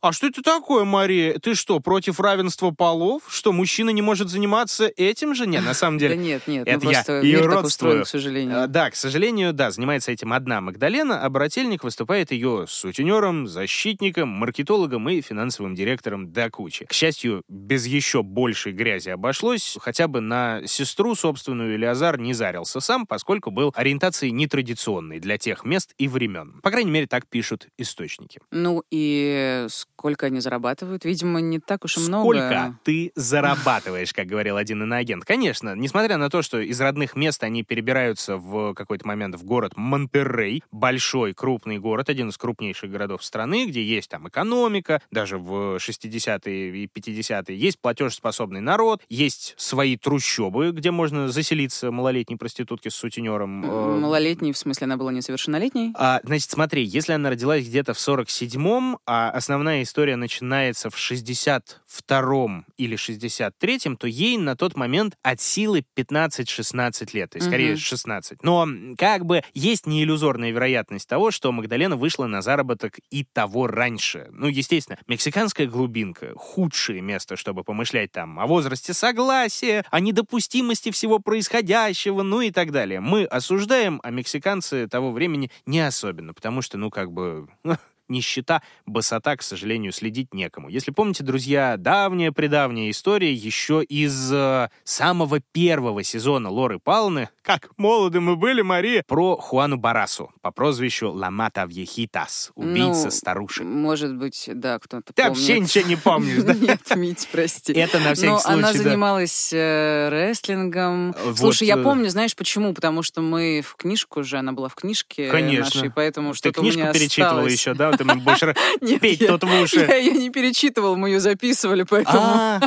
[0.00, 1.38] А что это такое, Мария?
[1.40, 3.22] Ты что, против равенства полов?
[3.28, 5.46] Что, мужчина не может заниматься этим же?
[5.46, 6.16] Нет, на самом Да деле...
[6.16, 7.64] нет, нет, это ну я мир так юродствую.
[7.66, 8.62] устроен, к сожалению.
[8.62, 14.28] А, Да, к сожалению, да, занимается этим одна Магдалена, а брательник выступает ее сутенером, защитником,
[14.28, 16.84] маркетологом и финансовым директором до кучи.
[16.86, 22.78] К счастью, без еще большей грязи обошлось, хотя бы на сестру собственную Элиазар не зарился
[22.78, 26.60] сам, поскольку был ориентацией нетрадиционной для тех мест и времен.
[26.62, 28.40] По крайней мере, так пишут источники.
[28.52, 29.66] Ну и
[29.98, 31.04] сколько они зарабатывают?
[31.04, 32.22] Видимо, не так уж и много.
[32.22, 35.24] Сколько ты зарабатываешь, как говорил один иноагент?
[35.24, 39.72] Конечно, несмотря на то, что из родных мест они перебираются в какой-то момент в город
[39.74, 45.78] Монтеррей, большой, крупный город, один из крупнейших городов страны, где есть там экономика, даже в
[45.78, 52.94] 60-е и 50-е, есть платежеспособный народ, есть свои трущобы, где можно заселиться малолетней проститутке с
[52.94, 53.64] сутенером.
[53.64, 55.92] э, Малолетний, в смысле, она была несовершеннолетней?
[55.96, 62.66] а, значит, смотри, если она родилась где-то в 47-м, а основная история начинается в 62-м
[62.76, 67.78] или 63-м, то ей на тот момент от силы 15-16 лет, то есть скорее Мгм.
[67.78, 68.42] 16.
[68.42, 74.28] Но как бы есть неиллюзорная вероятность того, что Магдалена вышла на заработок и того раньше.
[74.30, 81.18] Ну, естественно, мексиканская глубинка— худшее место, чтобы помышлять там о возрасте согласия, о недопустимости всего
[81.18, 83.00] происходящего, ну и так далее.
[83.00, 87.48] Мы осуждаем, а мексиканцы того времени не особенно, потому что, ну, как бы...
[88.08, 90.68] Нищета, босота, к сожалению, следить некому.
[90.68, 98.20] Если помните, друзья, давняя-предавняя история еще из э, самого первого сезона Лоры Палны, Как молоды
[98.20, 99.02] мы были, Мария.
[99.08, 103.64] Про Хуану Барасу по прозвищу Ламата Вьехитас, убийца Ну, старушек.
[103.64, 105.38] Может быть, да, кто-то Ты помнит.
[105.38, 106.52] вообще ничего не помнишь, да?
[106.60, 107.72] Нет, Мить, прости.
[107.72, 111.14] Это на всякий Но случай, она занималась э, рестлингом.
[111.24, 112.74] Вот, Слушай, я э, помню, знаешь почему?
[112.74, 115.80] Потому что мы в книжку же, она была в книжке Конечно.
[115.80, 117.52] нашей, поэтому что-то у книжку перечитывала осталось.
[117.54, 117.92] еще, да?
[117.92, 119.86] Ты мне будешь петь я- тут в уши.
[119.88, 122.18] Я ее не перечитывал, мы ее записывали, поэтому...
[122.20, 122.60] А,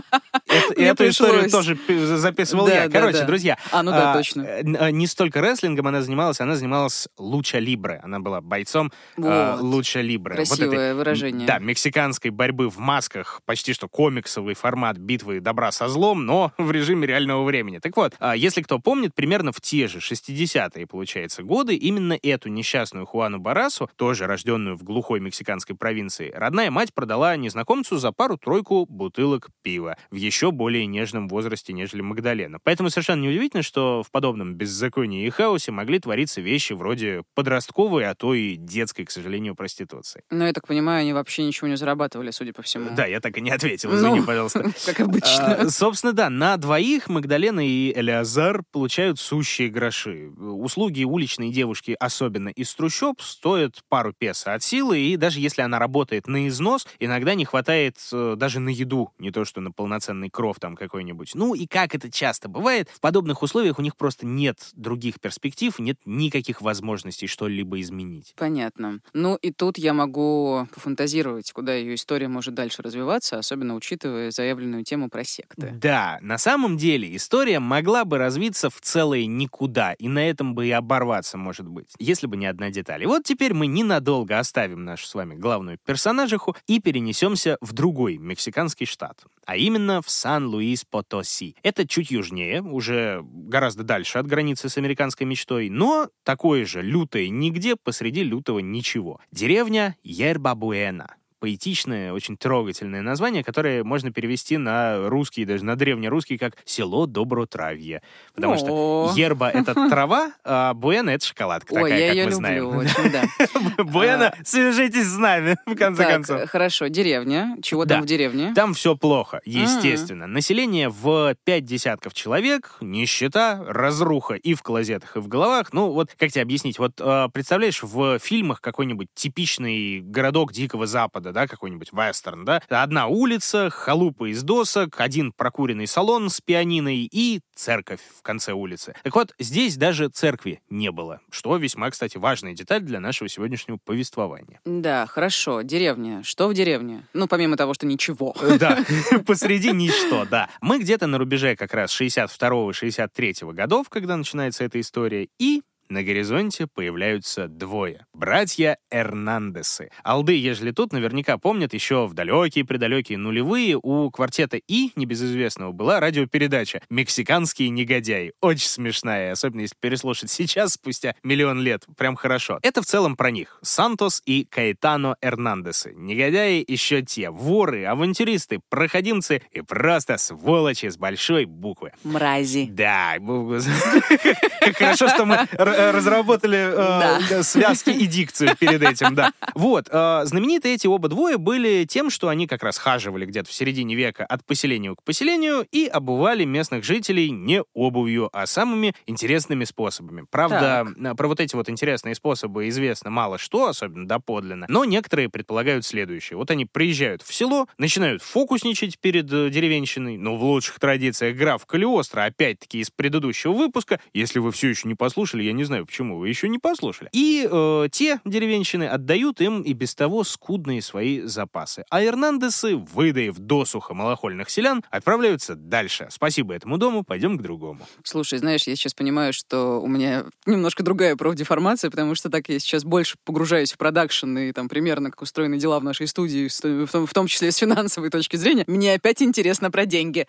[0.75, 2.89] Эту историю тоже пи- записывал я.
[2.89, 3.59] Короче, друзья.
[3.71, 4.41] А, ну да, а, точно.
[4.75, 7.99] Э, а, Не столько рестлингом она занималась, она занималась луча либре.
[8.03, 9.62] Она была бойцом э, Вот.
[9.62, 10.36] луча либре.
[10.36, 11.47] Вот Красивое этой, выражение.
[11.47, 16.71] Да, мексиканской борьбы в масках, почти что комиксовый формат битвы добра со злом, но в
[16.71, 17.79] режиме реального времени.
[17.79, 22.49] Так вот, а, если кто помнит, примерно в те же 60-е, получается, годы, именно эту
[22.49, 28.86] несчастную Хуану Барасу, тоже рожденную в глухой мексиканской провинции, родная мать продала незнакомцу за пару-тройку
[28.88, 32.60] бутылок пива в еще более нежном возрасте, нежели Магдалена.
[32.63, 38.13] Поэтому совершенно неудивительно, что в подобном беззаконии и хаосе могли твориться вещи вроде подростковой, а
[38.13, 40.21] то и детской, к сожалению, проституции.
[40.30, 42.91] Но я так понимаю, они вообще ничего не зарабатывали, судя по всему.
[42.95, 44.71] Да, я так и не ответил, Ну, извини, пожалуйста.
[44.86, 45.56] Как обычно.
[45.56, 50.30] А, Собственно, да, на двоих Магдалена и Элиазар получают сущие гроши.
[50.38, 55.80] Услуги уличной девушки, особенно из трущоб, стоят пару песо от силы, и даже если она
[55.80, 60.30] работает на износ, иногда не хватает э, даже на еду, не то что на полноценный
[60.30, 61.32] кров там какой-нибудь.
[61.34, 65.77] Ну и как это часто бывает, в подобных условиях у них просто нет других перспектив,
[65.79, 68.33] нет никаких возможностей что-либо изменить.
[68.37, 68.99] Понятно.
[69.13, 74.83] Ну и тут я могу пофантазировать, куда ее история может дальше развиваться, особенно учитывая заявленную
[74.83, 75.71] тему про секты.
[75.81, 80.67] Да, на самом деле история могла бы развиться в целое никуда, и на этом бы
[80.67, 83.03] и оборваться, может быть, если бы не одна деталь.
[83.03, 88.17] И вот теперь мы ненадолго оставим нашу с вами главную персонажиху и перенесемся в другой
[88.17, 91.55] мексиканский штат, а именно в Сан-Луис-Потоси.
[91.63, 97.29] Это чуть южнее, уже гораздо дальше от границы с американской мечтой, но такое же лютое
[97.29, 99.19] нигде посреди лютого ничего.
[99.31, 101.15] Деревня Ербабуэна.
[101.41, 108.04] Поэтичное, очень трогательное название, которое можно перевести на русский, даже на древнерусский, как «село Добротравье».
[108.36, 109.13] Потому что О.
[109.15, 112.77] ерба— это трава, а буэна— это шоколадка Ой, такая, я как ее мы люблю знаем.
[112.77, 113.84] очень, да.
[113.84, 116.47] Буэна, свяжитесь с нами, в конце концов.
[116.47, 117.58] хорошо, деревня.
[117.63, 118.54] Чего там в деревне?
[118.54, 120.27] Там все плохо, естественно.
[120.27, 125.73] Население в пять десятков человек, нищета, разруха и в клозетах, и в головах.
[125.73, 126.77] Ну, вот как тебе объяснить?
[126.77, 132.61] Вот э, представляешь, в фильмах какой-нибудь типичный городок Дикого Запада, да, какой-нибудь вестерн, да?
[132.69, 138.95] Одна улица, халупа из досок, один прокуренный салон с пианиной и церковь в конце улицы.
[139.03, 143.77] Так вот, здесь даже церкви не было, что весьма, кстати, важная деталь для нашего сегодняшнего
[143.83, 144.59] повествования.
[144.65, 145.61] Да, хорошо.
[145.61, 146.23] Деревня.
[146.23, 147.05] Что в деревне?
[147.13, 148.35] Ну, помимо того, что ничего.
[148.41, 148.79] Э, Да,
[149.25, 150.49] посреди ничто, да.
[150.61, 155.61] Мы где-то на рубеже как раз 62-63 годов, когда начинается эта история, и
[155.91, 158.06] на горизонте появляются двое.
[158.13, 159.89] Братья Эрнандесы.
[160.04, 166.82] Алды, ежели тут, наверняка помнят, еще в далекие-предалекие нулевые у квартета И, небезызвестного, была радиопередача
[166.89, 168.32] «Мексиканские негодяи».
[168.41, 171.86] Очень смешная, особенно если переслушать сейчас, спустя миллион лет.
[171.97, 172.60] Прям хорошо.
[172.63, 173.60] Это в целом про них.
[173.62, 175.93] Сантос и Каэтано Эрнандесы.
[175.93, 177.30] Негодяи еще те.
[177.30, 181.91] Воры, авантюристы, проходимцы и просто сволочи с большой буквы.
[182.04, 182.67] Мрази.
[182.71, 183.15] Да,
[184.75, 185.47] хорошо, что мы
[185.91, 187.43] разработали э, Да.
[187.43, 189.31] связки и дикцию перед этим, да.
[189.55, 193.53] Вот, э, знаменитые эти оба двое были тем, что они как раз хаживали где-то в
[193.53, 199.63] середине века от поселения к поселению и обували местных жителей не обувью, а самыми интересными
[199.63, 200.25] способами.
[200.29, 205.29] Правда, э, про вот эти вот интересные способы известно мало что, особенно доподлинно, но некоторые
[205.29, 206.37] предполагают следующее.
[206.37, 211.65] Вот они приезжают в село, начинают фокусничать перед э, деревенщиной, но в лучших традициях граф
[211.65, 216.17] Калиостро, опять-таки из предыдущего выпуска, если вы все еще не послушали, я не знаю, почему
[216.17, 217.10] вы еще не послушали.
[217.13, 221.86] И э, те деревенщины отдают им и без того скудные свои запасы.
[221.89, 226.07] А Эрнандесы, выдаив досуха малохольных селян, отправляются дальше.
[226.10, 227.79] Спасибо этому дому, пойдем к другому.
[228.03, 232.60] Слушай, знаешь, я сейчас понимаю, что у меня немножко другая профдеформация, потому что так я
[232.60, 236.47] сейчас больше погружаюсь в продакшн и там примерно как устроены дела в нашей студии,
[236.86, 238.63] в том, в том числе с финансовой точки зрения.
[238.67, 240.27] Мне опять интересно про деньги.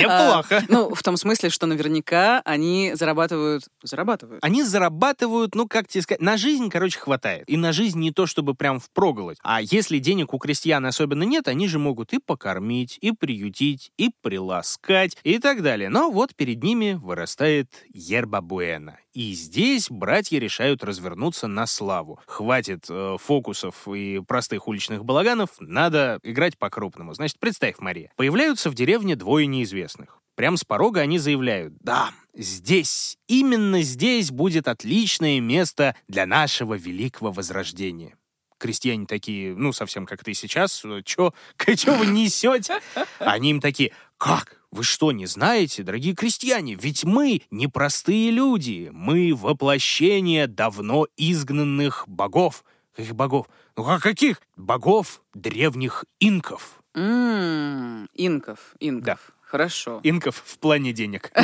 [0.00, 0.46] Неплохо.
[0.56, 3.64] А, ну, в том смысле, что наверняка они зарабатывают...
[3.82, 4.44] Зарабатывают.
[4.44, 7.48] Они зарабатывают, ну, как тебе сказать, на жизнь, короче, хватает.
[7.48, 9.38] И на жизнь не то, чтобы прям впроголодь.
[9.42, 14.10] А если денег у крестьян особенно нет, они же могут и покормить, и приютить, и
[14.22, 15.88] приласкать, и так далее.
[15.88, 18.98] Но вот перед ними вырастает Ерба Буэна.
[19.16, 22.20] И здесь братья решают развернуться на славу.
[22.26, 27.14] Хватит э, фокусов и простых уличных балаганов, надо играть по-крупному.
[27.14, 30.20] Значит, представь, Мария, появляются в деревне двое неизвестных.
[30.36, 37.32] Прям с порога они заявляют, да, здесь, именно здесь будет отличное место для нашего великого
[37.32, 38.16] возрождения.
[38.58, 41.34] Крестьяне такие, ну, совсем как ты сейчас, чё,
[41.76, 42.80] чё вы несете?
[43.18, 44.62] Они им такие, как?
[44.70, 46.74] Вы что, не знаете, дорогие крестьяне?
[46.74, 48.90] Ведь мы не простые люди.
[48.92, 52.64] Мы воплощение давно изгнанных богов.
[52.94, 53.46] Каких богов?
[53.76, 54.40] Ну, а каких?
[54.56, 56.80] Богов древних инков.
[56.94, 59.04] М, Инков, инков.
[59.04, 59.18] Да.
[59.46, 60.00] Хорошо.
[60.02, 61.30] Инков в плане денег.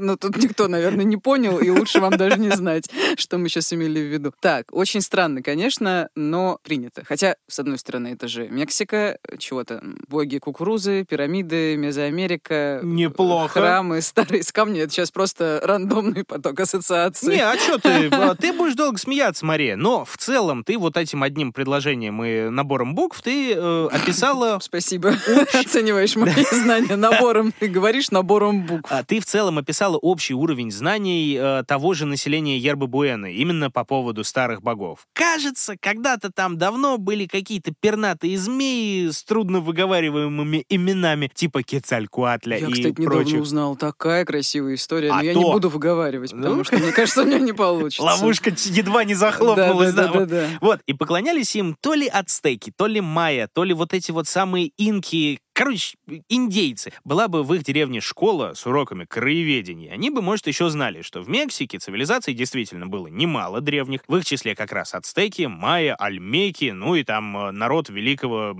[0.00, 3.72] Ну, тут никто, наверное, не понял, и лучше вам даже не знать, что мы сейчас
[3.72, 4.32] имели в виду.
[4.40, 7.02] Так, очень странно, конечно, но принято.
[7.06, 12.80] Хотя, с одной стороны, это же Мексика, чего-то, боги кукурузы, пирамиды, Мезоамерика.
[12.82, 13.60] Неплохо.
[13.60, 14.82] Храмы старые из камня.
[14.82, 17.36] Это сейчас просто рандомный поток ассоциаций.
[17.36, 18.10] Не, а что ты?
[18.14, 19.76] А, Ты будешь долго смеяться, Мария.
[19.76, 24.58] Но в целом ты вот этим одним предложением и набором букв ты э, описала...
[24.60, 25.14] Спасибо.
[25.52, 27.52] Оцениваешь мои знания набором.
[27.58, 28.90] Ты говоришь набором букв.
[28.90, 33.70] А ты в целом описала общий уровень знаний э, того же населения Ербы Буэны, именно
[33.70, 35.06] по поводу старых богов.
[35.12, 42.66] Кажется, когда-то там давно были какие-то пернатые змеи с трудно выговариваемыми именами, типа Кецалькуатля Я,
[42.68, 43.40] и кстати, недавно прочих.
[43.40, 43.76] узнал.
[43.76, 45.38] Такая красивая история, но А я то.
[45.38, 46.64] не буду выговаривать, потому Ну.
[46.64, 48.02] что, мне кажется, у меня не получится.
[48.02, 49.92] Ловушка едва не захлопнулась.
[49.92, 50.28] Да, да, да, вот.
[50.28, 50.48] да, да.
[50.60, 54.26] Вот, и поклонялись им то ли ацтеки, то ли майя, то ли вот эти вот
[54.28, 55.96] самые инки, короче,
[56.28, 56.92] индейцы.
[57.04, 61.22] Была бы в их деревне школа с уроками краеведения, они бы, может, еще знали, что
[61.22, 66.72] в Мексике цивилизаций действительно было немало древних, в их числе как раз ацтеки, майя, альмеки,
[66.72, 68.54] ну и там э, народ великого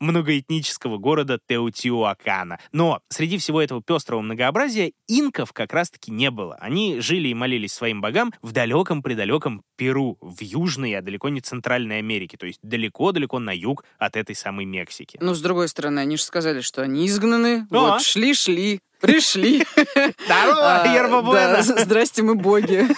[0.00, 2.58] многоэтнического города Теотиуакана.
[2.72, 6.56] Но среди всего этого пестрого многообразия инков как раз-таки не было.
[6.56, 11.98] Они жили и молились своим богам в далеком-предалеком Перу, в Южной, а далеко не Центральной
[11.98, 15.18] Америке, то есть далеко-далеко на юг от этой самой Мексики.
[15.22, 17.66] Ну, с другой стороны, они же сказали, что они изгнаны.
[17.70, 17.74] А.
[17.74, 19.64] Вот, шли-шли, пришли.
[20.24, 21.62] Здорово, А, Ерба Буэна!
[21.62, 22.86] Здрасте, мы боги.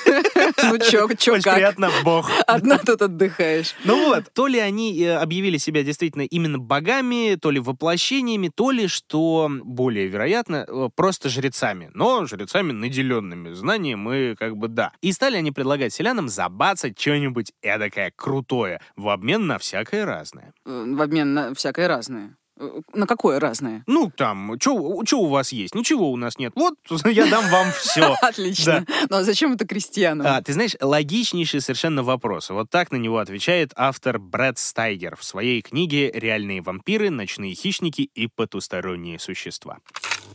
[0.63, 1.55] Ну, чё, чё, Очень как?
[1.55, 2.31] приятно, бог.
[2.47, 3.75] Одна тут отдыхаешь.
[3.85, 8.71] Ну вот, то ли они э, объявили себя действительно именно богами, то ли воплощениями, то
[8.71, 11.91] ли, что более вероятно, э, просто жрецами.
[11.95, 14.93] Но жрецами наделенными знанием и как бы да.
[15.01, 20.53] И стали они предлагать селянам забацать что-нибудь эдакое крутое в обмен на всякое разное.
[20.67, 22.37] Э, В обмен на всякое разное.
[22.61, 23.83] Э, На какое разное?
[23.87, 25.75] Ну, там, что у вас есть?
[25.75, 26.53] Ничего у нас нет.
[26.55, 26.75] Вот,
[27.07, 28.15] я дам вам все.
[28.23, 28.85] Отлично.
[29.09, 30.27] Ну, а зачем это крестьянам?
[30.27, 32.51] А, ты знаешь, логичнейший совершенно вопрос.
[32.51, 38.03] Вот так на него отвечает автор Брэд Стайгер в своей книге «Реальные вампиры, ночные хищники
[38.03, 39.79] и потусторонние существа».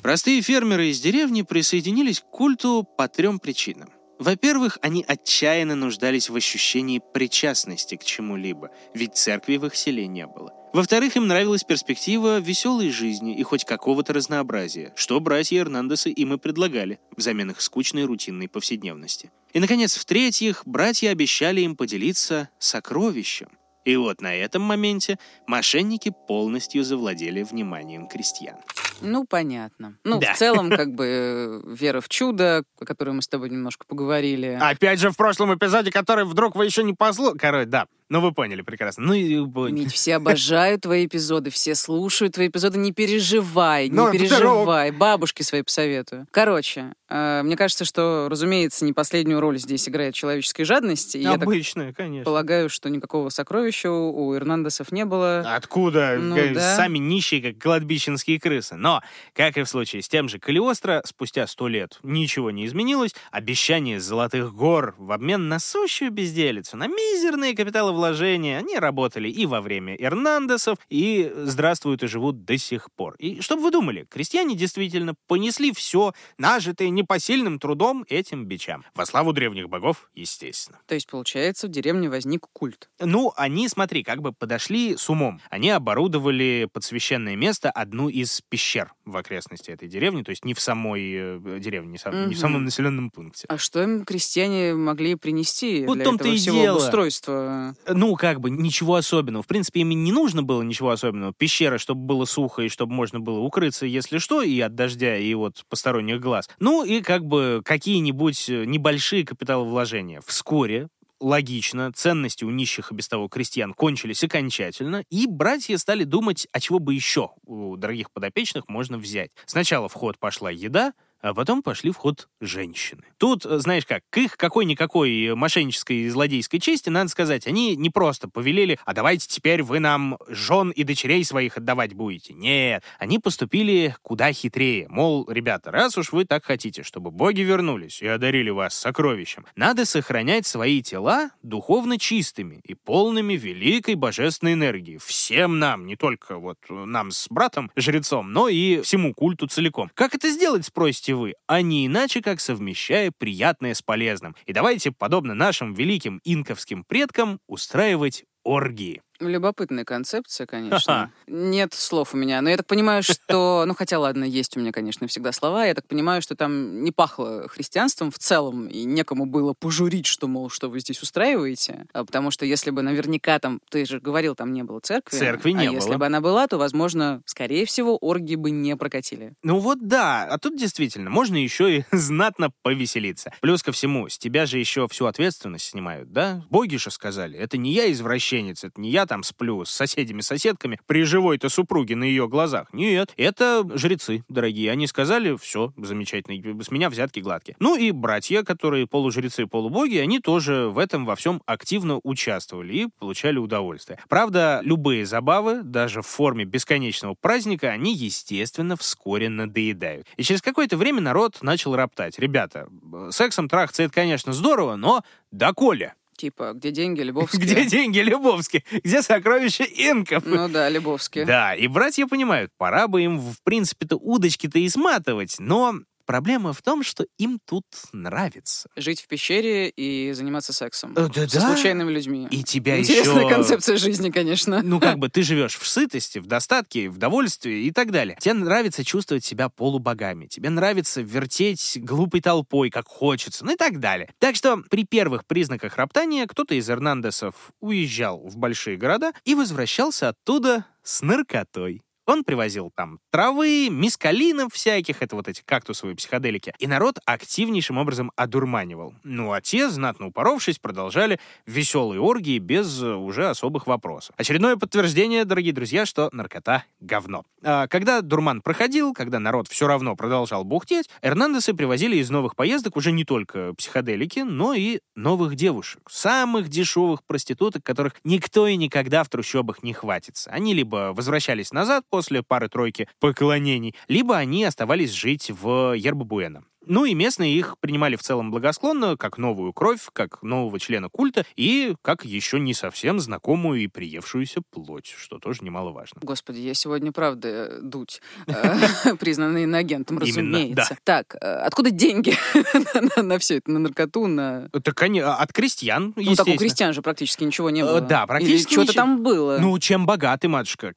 [0.01, 3.89] Простые фермеры из деревни присоединились к культу по трем причинам.
[4.17, 10.25] Во-первых, они отчаянно нуждались в ощущении причастности к чему-либо, ведь церкви в их селе не
[10.25, 10.53] было.
[10.75, 16.37] Во-вторых, им нравилась перспектива веселой жизни и хоть какого-то разнообразия, что братья Эрнандесы им и
[16.37, 19.31] предлагали, взамен их скучной рутинной повседневности.
[19.53, 23.47] И, наконец, в-третьих, братья обещали им поделиться сокровищем.
[23.85, 28.57] И вот на этом моменте мошенники полностью завладели вниманием крестьян.
[28.99, 29.97] Ну, понятно.
[30.03, 30.33] Ну, Да.
[30.33, 34.57] в целом, как бы, э, вера в чудо, о которой мы с тобой немножко поговорили.
[34.61, 37.37] Опять же, в прошлом эпизоде, который вдруг вы еще не послушали...
[37.37, 37.85] Короче, да.
[38.09, 39.03] Ну, вы поняли прекрасно.
[39.03, 39.35] Ну, и...
[39.71, 42.77] Мить, все обожают твои эпизоды, все слушают твои эпизоды.
[42.77, 44.91] Не переживай, не Ну, переживай.
[44.91, 46.27] Бабушке своей посоветую.
[46.31, 51.15] Короче, э, мне кажется, что, разумеется, не последнюю роль здесь играет человеческая жадность.
[51.15, 52.25] И я так Обычная, конечно.
[52.25, 55.39] полагаю, что никакого сокровища у Эрнандесов не было.
[55.55, 56.17] Откуда?
[56.19, 56.75] Ну, Э, да.
[56.75, 58.75] Сами нищие, как кладбищенские крысы.
[58.75, 59.01] Но,
[59.33, 63.15] как и в случае с тем же Калиостро, спустя сто лет ничего не изменилось.
[63.31, 67.55] Обещание золотых гор в обмен на сущую безделицу, на мизерные
[67.95, 73.15] капиталовложения, они работали и во время Эрнандесов, и здравствуют и живут до сих пор.
[73.19, 78.83] И что бы вы думали, крестьяне действительно понесли все, нажитое непосильным трудом этим бичам.
[78.95, 80.79] Во славу древних богов, естественно.
[80.87, 82.89] То есть, получается, в деревне возник культ.
[82.99, 85.39] Ну, они, смотри, как бы подошли с умом.
[85.49, 90.53] Они оборудовали под священное место одну из пещер в окрестности этой деревни, то есть не
[90.53, 93.45] в самой э, деревне, не, сам- не в самом населенном пункте.
[93.47, 96.77] А что им крестьяне могли принести Вот для этого всего дело.
[96.77, 97.75] обустройства?
[97.87, 99.43] Ну, как бы, ничего особенного.
[99.43, 101.33] В принципе, им не нужно было ничего особенного.
[101.33, 105.33] Пещера, чтобы было сухо и чтобы можно было укрыться, если что, и от дождя, и
[105.33, 106.49] от посторонних глаз.
[106.59, 110.21] Ну, и как бы какие-нибудь э, небольшие капиталовложения.
[110.25, 110.87] Вскоре
[111.19, 116.59] логично, ценности у нищих и без того крестьян кончились окончательно, и братья стали думать, а
[116.59, 119.31] чего бы еще у дорогих подопечных можно взять.
[119.45, 120.93] Сначала в ход пошла еда,
[121.25, 123.01] а потом пошли в ход женщины.
[123.17, 128.29] Тут, знаешь как, к их какой-никакой мошеннической и злодейской чести, надо сказать, они не просто
[128.29, 132.33] повелели, а давайте теперь вы нам жен и дочерей своих отдавать будете.
[132.33, 134.87] Нет, они поступили куда хитрее.
[134.89, 139.85] Мол, ребята, раз уж вы так хотите, чтобы боги вернулись и одарили вас сокровищем, надо
[139.85, 144.99] сохранять свои тела духовно чистыми и полными великой божественной энергии.
[145.03, 149.89] Всем нам, не только вот нам с братом-жрецом, но и всему культу целиком.
[149.95, 151.35] Как это сделать, спросите вы?
[151.47, 154.35] А не иначе, как совмещая приятное с полезным.
[154.45, 159.01] И давайте, подобно нашим великим инковским предкам, устраивать оргии.
[159.19, 161.11] Любопытная концепция, конечно.
[161.27, 162.41] Нет слов у меня.
[162.41, 163.63] Но я так понимаю, что...
[163.65, 165.65] Ну, хотя, ладно, есть у меня, конечно, всегда слова.
[165.65, 170.27] Я так понимаю, что там не пахло христианством в целом, и некому было пожурить, что,
[170.27, 171.85] мол, что вы здесь устраиваете.
[171.93, 173.61] А потому что если бы наверняка там...
[173.69, 175.17] Ты же говорил, там не было церкви.
[175.17, 175.75] Церкви не а было.
[175.75, 179.33] если бы она была, то, возможно, скорее всего, оргии бы не прокатили.
[179.43, 183.31] Ну вот да, а тут действительно можно еще и знатно повеселиться.
[183.41, 186.43] Плюс ко всему, с тебя же еще всю ответственность снимают, да?
[186.49, 191.03] Боги же сказали, это не я извращенец, это не я там сплю с соседями-соседками при
[191.03, 192.67] живой-то супруге на ее глазах.
[192.73, 194.71] Нет, это жрецы, дорогие.
[194.71, 197.55] Они сказали, все, замечательно, с меня взятки гладкие.
[197.59, 202.87] Ну и братья, которые полужрецы, полубоги, они тоже в этом во всем активно участвовали и
[202.99, 203.99] получали удовольствие.
[204.09, 210.07] Правда, любые забавы, даже в форме бесконечного праздника, они, естественно, вскоре надоедают.
[210.17, 212.19] И через какое-то время народ начал роптать.
[212.19, 212.67] Ребята,
[213.09, 215.93] сексом трахаться это, конечно, здорово, но доколе?
[216.17, 217.41] Типа, где деньги, Лебовские?
[217.41, 218.63] Где деньги, Лебовские?
[218.83, 220.23] Где сокровища инков?
[220.25, 221.25] Ну да, Лебовские.
[221.25, 225.75] Да, и братья понимают, пора бы им, в принципе-то, удочки-то и сматывать, но
[226.05, 228.69] Проблема в том, что им тут нравится.
[228.75, 230.93] Жить в пещере и заниматься сексом.
[230.95, 231.53] Э, да, Со да.
[231.53, 232.27] случайными людьми.
[232.29, 233.29] И тебя Интересная еще...
[233.29, 234.61] концепция жизни, конечно.
[234.63, 238.17] Ну, как бы ты живешь в сытости, в достатке, в довольстве и так далее.
[238.19, 240.27] Тебе нравится чувствовать себя полубогами.
[240.27, 244.13] Тебе нравится вертеть глупой толпой, как хочется, ну и так далее.
[244.19, 250.09] Так что при первых признаках роптания кто-то из Эрнандесов уезжал в большие города и возвращался
[250.09, 251.81] оттуда с наркотой.
[252.05, 258.11] Он привозил там травы, мискалинов всяких, это вот эти кактусовые психоделики, и народ активнейшим образом
[258.15, 258.93] одурманивал.
[259.03, 264.13] Ну а те, знатно упоровшись, продолжали веселые оргии без э, уже особых вопросов.
[264.17, 267.23] Очередное подтверждение, дорогие друзья, что наркота— говно.
[267.43, 272.75] А когда дурман проходил, когда народ все равно продолжал бухтеть, Эрнандесы привозили из новых поездок
[272.75, 275.81] уже не только психоделики, но и новых девушек.
[275.89, 280.29] Самых дешевых проституток, которых никто и никогда в трущобах не хватится.
[280.31, 286.43] Они либо возвращались назад после пары-тройки поклонений, либо они оставались жить в Ербабуэна.
[286.67, 291.25] Ну и местные их принимали в целом благосклонно, как новую кровь, как нового члена культа
[291.35, 295.99] и как еще не совсем знакомую и приевшуюся плоть, что тоже немаловажно.
[296.03, 300.77] Господи, я сегодня, правда, дуть, э, признанный иноагентом, разумеется.
[300.83, 302.13] Так, э, откуда деньги
[303.01, 304.49] на все это, на наркоту, на...
[304.63, 307.81] Так они а, от крестьян, Ну, так у крестьян же практически ничего не Э, было.
[307.81, 309.37] да, практически что-то там было.
[309.39, 310.73] Ну, чем богаты, матушка.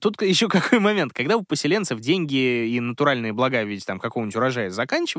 [0.00, 1.12] Тут еще какой момент.
[1.12, 4.70] Когда у поселенцев деньги и натуральные блага в виде там какого-нибудь урожая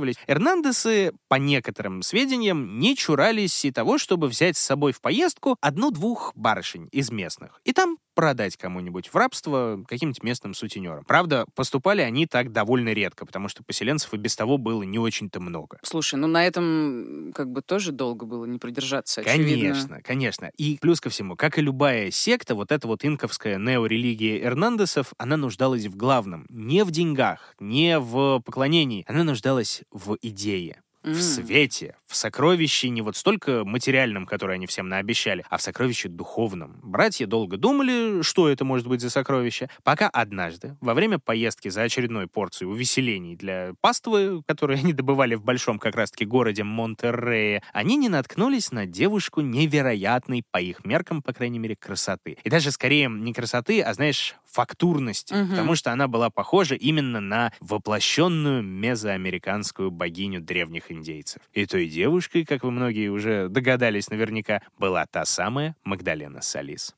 [0.03, 5.57] заканчивались, Эрнандесы, по некоторым сведениям, не чурались и того, чтобы взять с собой в поездку
[5.61, 7.61] одну-двух барышень из местных.
[7.63, 11.03] И там продать кому-нибудь в рабство каким-нибудь местным сутенерам.
[11.05, 15.39] Правда, поступали они так довольно редко, потому что поселенцев и без того было не очень-то
[15.39, 15.79] много.
[15.83, 19.73] Слушай, ну на этом как бы тоже долго было не продержаться, очевидно.
[19.73, 20.51] Конечно, конечно.
[20.57, 25.37] И плюс ко всему, как и любая секта, вот эта вот инковская неорелигия Эрнандесов, она
[25.37, 26.45] нуждалась в главном.
[26.49, 29.05] Не в деньгах, не в поклонении.
[29.07, 30.81] Она нуждалась в идее.
[31.03, 36.07] В свете, в сокровище не вот столько материальном, которое они всем наобещали, а в сокровище
[36.07, 36.79] духовном.
[36.81, 41.81] Братья долго думали, что это может быть за сокровище, пока однажды, во время поездки за
[41.83, 47.97] очередной порцией увеселений для паствы, которые они добывали в большом как раз-таки городе Монтеррее, они
[47.97, 52.37] не наткнулись на девушку невероятной, по их меркам, по крайней мере, красоты.
[52.43, 55.49] И даже скорее не красоты, а, знаешь, фактурности, Мгм.
[55.49, 61.41] потому что она была похожа именно на воплощенную мезоамериканскую богиню древних индейцев.
[61.53, 66.93] И той девушкой, как вы многие уже догадались наверняка, была та самая Магдалена Салис.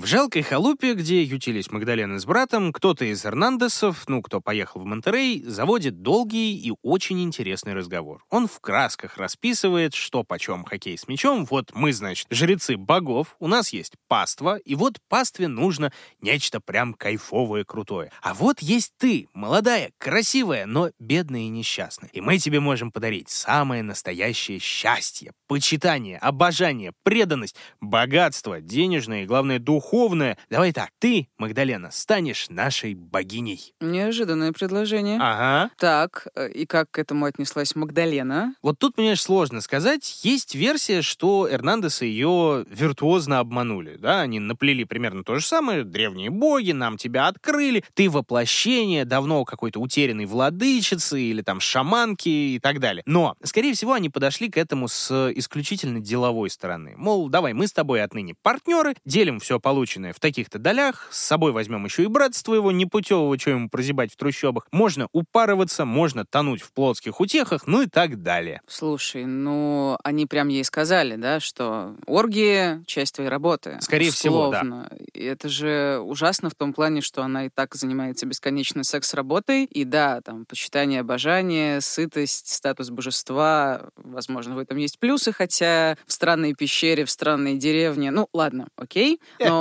[0.00, 4.86] В жалкой халупе, где ютились Магдалена с братом, кто-то из Эрнандесов, ну, кто поехал в
[4.86, 8.24] Монтерей, заводит долгий и очень интересный разговор.
[8.30, 11.44] Он в красках расписывает, что почем хоккей с мячом.
[11.44, 15.92] Вот мы, значит, жрецы богов, у нас есть паства, и вот пастве нужно
[16.22, 18.10] нечто прям кайфовое, крутое.
[18.22, 22.08] А вот есть ты, молодая, красивая, но бедная и несчастная.
[22.14, 29.58] И мы тебе можем подарить самое настоящее счастье, почитание, обожание, преданность, богатство, денежное и, главное,
[29.58, 30.38] духовное духовное.
[30.48, 33.74] Давай так, ты, Магдалена, станешь нашей богиней.
[33.80, 35.18] Неожиданное предложение.
[35.20, 35.70] Ага.
[35.78, 38.54] Так, э, и как к этому отнеслась Магдалена?
[38.62, 40.20] Вот тут, понимаешь, сложно сказать.
[40.22, 43.96] Есть версия, что Эрнандес ее виртуозно обманули.
[43.96, 45.82] Да, они наплели примерно то же самое.
[45.82, 47.84] Древние боги нам тебя открыли.
[47.94, 53.02] Ты воплощение давно какой-то утерянной владычицы или там шаманки и так далее.
[53.06, 56.94] Но, скорее всего, они подошли к этому с исключительно деловой стороны.
[56.96, 61.52] Мол, давай, мы с тобой отныне партнеры, делим все полученное в таких-то долях, с собой
[61.52, 64.66] возьмем еще и братство его непутевого, что ему прозябать в трущобах.
[64.72, 68.62] Можно упарываться, можно тонуть в плотских утехах, ну и так далее.
[68.66, 73.78] Слушай, ну, они прям ей сказали, да, что оргии— часть твоей работы.
[73.80, 74.88] Скорее всего, да.
[75.14, 79.84] И это же ужасно в том плане, что она и так занимается бесконечной секс-работой, и
[79.84, 86.54] да, там, почитание, обожание, сытость, статус божества, возможно, в этом есть плюсы, хотя в странной
[86.54, 89.59] пещере, в странной деревне, ну, ладно, окей, но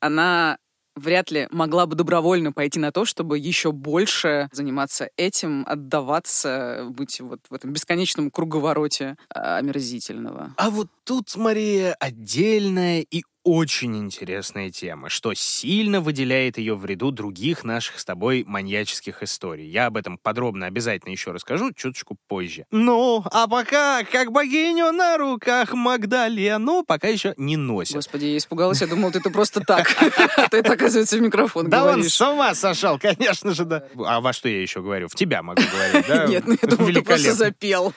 [0.00, 0.58] она
[0.98, 7.20] вряд ли могла бы добровольно пойти на то, чтобы еще больше заниматься этим, отдаваться, быть
[7.20, 10.54] вот в этом бесконечном круговороте а, омерзительного.
[10.56, 17.10] А вот тут, Мария, отдельная и очень интересная тема, что сильно выделяет ее в ряду
[17.10, 19.66] других наших с тобой маньяческих историй.
[19.66, 22.66] Я об этом подробно обязательно еще расскажу чуточку позже.
[22.70, 27.94] Ну, а пока, как богиню на руках Магдалену, пока еще не носит.
[27.94, 29.88] Господи, я испугалась, я думал, ты это просто так.
[30.50, 33.82] Ты это, оказывается, в микрофон Да он с ума сошел, конечно же, да.
[34.04, 35.08] А во что я еще говорю?
[35.08, 36.26] В тебя могу говорить, да?
[36.26, 37.94] Нет, ну я думал, ты просто запел.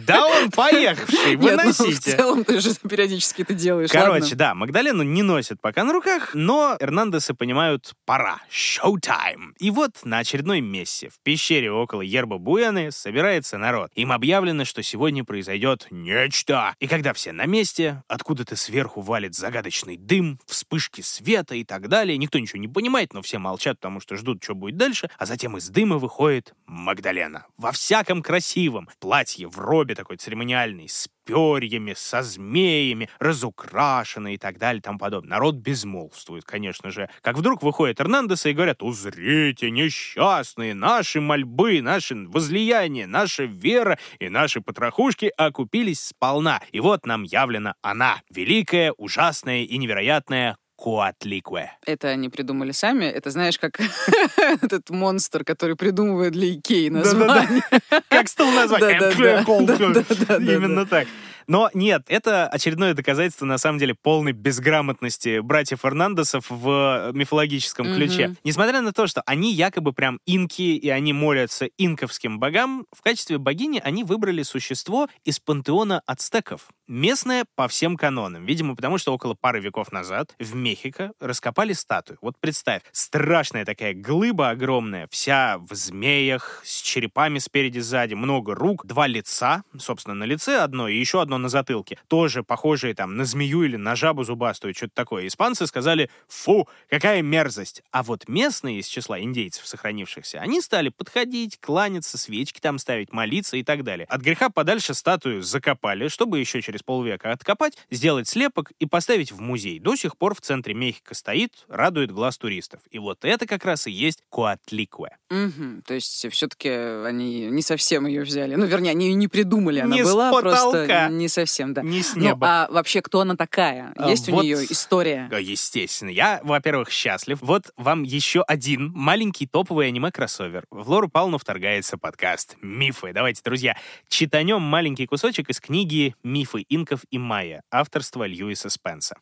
[0.00, 1.84] Да он поехавший, выносите.
[1.84, 3.90] Нет, ну, в целом ты же периодически это делаешь.
[3.90, 4.36] Короче, ладно?
[4.36, 9.54] да, Магдалену не носят пока на руках, но Эрнандесы понимают, пора, шоу-тайм.
[9.58, 13.90] И вот на очередной мессе в пещере около Ерба Буэны собирается народ.
[13.94, 16.74] Им объявлено, что сегодня произойдет нечто.
[16.80, 22.16] И когда все на месте, откуда-то сверху валит загадочный дым, вспышки света и так далее.
[22.18, 25.10] Никто ничего не понимает, но все молчат, потому что ждут, что будет дальше.
[25.18, 27.46] А затем из дыма выходит Магдалена.
[27.56, 34.34] Во всяком красивом, в платье, в роbe, гробе такой церемониальный, с перьями, со змеями, разукрашенный
[34.34, 35.30] и так далее тому подобное.
[35.30, 37.08] Народ безмолвствует, конечно же.
[37.20, 44.28] Как вдруг выходят Эрнандесы и говорят, узрите, несчастные, наши мольбы, наши возлияния, наша вера и
[44.28, 46.60] наши потрохушки окупились сполна.
[46.70, 51.72] И вот нам явлена она, великая, ужасная и невероятная Коатликве.
[51.86, 53.04] Это они придумали сами.
[53.04, 53.80] Это знаешь, как
[54.62, 57.62] этот монстр, который придумывает для Икеи название.
[58.08, 58.82] Как стол назвать?
[58.82, 61.06] Именно так.
[61.46, 67.96] Но нет, это очередное доказательство, на самом деле, полной безграмотности братьев Фернандесов в мифологическом mm-hmm.
[67.96, 68.34] ключе.
[68.44, 73.38] Несмотря на то, что они якобы прям инки, и они молятся инковским богам, в качестве
[73.38, 76.68] богини они выбрали существо из пантеона ацтеков.
[76.88, 78.44] Местное по всем канонам.
[78.44, 82.18] Видимо, потому что около пары веков назад в Мехико раскопали статую.
[82.20, 89.06] Вот представь, страшная такая глыба огромная, вся в змеях, с черепами спереди-сзади, много рук, два
[89.06, 93.24] лица, собственно, на лице одно и еще одно одно на затылке, тоже похожие там на
[93.24, 95.26] змею или на жабу зубастую, что-то такое.
[95.26, 97.82] Испанцы сказали «фу, какая мерзость».
[97.90, 103.56] А вот местные из числа индейцев сохранившихся, они стали подходить, кланяться, свечки там ставить, молиться
[103.56, 104.06] и так далее.
[104.10, 109.40] От греха подальше статую закопали, чтобы еще через полвека откопать, сделать слепок и поставить в
[109.40, 109.78] музей.
[109.78, 112.80] До сих пор в центре Мехико стоит, радует глаз туристов.
[112.90, 115.10] И вот это как раз и есть Куатликуэ.
[115.30, 118.54] Угу, то есть все-таки они не совсем ее взяли.
[118.54, 121.06] Ну, вернее, они ее не придумали, она не была с потолка.
[121.06, 121.82] просто не совсем, да.
[121.82, 122.46] Не с ну, неба.
[122.46, 123.92] Ну, а вообще, кто она такая?
[123.96, 125.30] А, Есть вот, у нее история?
[125.40, 126.10] Естественно.
[126.10, 127.38] Я, во-первых, счастлив.
[127.40, 130.66] Вот вам еще один маленький топовый аниме-кроссовер.
[130.70, 133.12] В Лору Пауну вторгается подкаст «Мифы».
[133.12, 133.76] Давайте, друзья,
[134.08, 139.16] читанем маленький кусочек из книги «Мифы инков и майя» авторства Льюиса Спенса.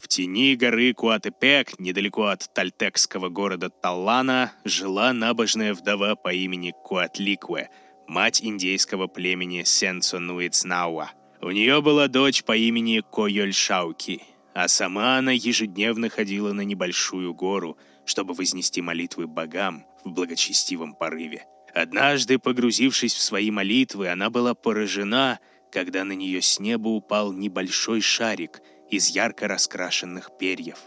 [0.00, 7.70] В тени горы Куатепек, недалеко от тальтекского города Таллана, жила набожная вдова по имени Куатликве—
[8.08, 11.08] мать индейского племени Сенсо-Нуицнауа.
[11.40, 14.22] У нее была дочь по имени Койольшауки,
[14.54, 21.46] а сама она ежедневно ходила на небольшую гору, чтобы вознести молитвы богам в благочестивом порыве.
[21.74, 28.00] Однажды, погрузившись в свои молитвы, она была поражена, когда на нее с неба упал небольшой
[28.00, 30.78] шарик из ярко раскрашенных перьев.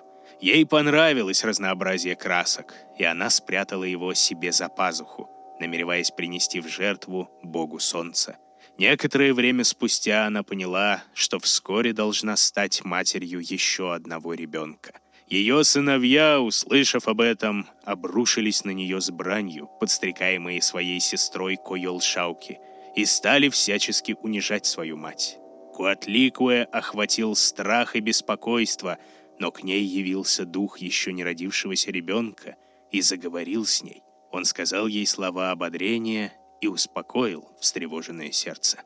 [0.42, 5.30] Ей понравилось разнообразие красок, и она спрятала его себе за пазуху
[5.60, 8.38] намереваясь принести в жертву Богу Солнца.
[8.80, 14.94] Некоторое время спустя она поняла, что вскоре должна стать матерью еще одного ребенка.
[15.28, 22.60] Ее сыновья, услышав об этом, обрушились на нее с бранью, подстрекаемые своей сестрой Койол Шауки,
[22.96, 25.38] и стали всячески унижать свою мать.
[25.74, 28.98] Куатликуэ охватил страх и беспокойство,
[29.40, 32.56] Но к ней явился дух еще не родившегося ребенка
[32.92, 34.04] и заговорил с ней.
[34.32, 38.80] Он сказал ей слова ободрения и успокоил встревоженное сердце.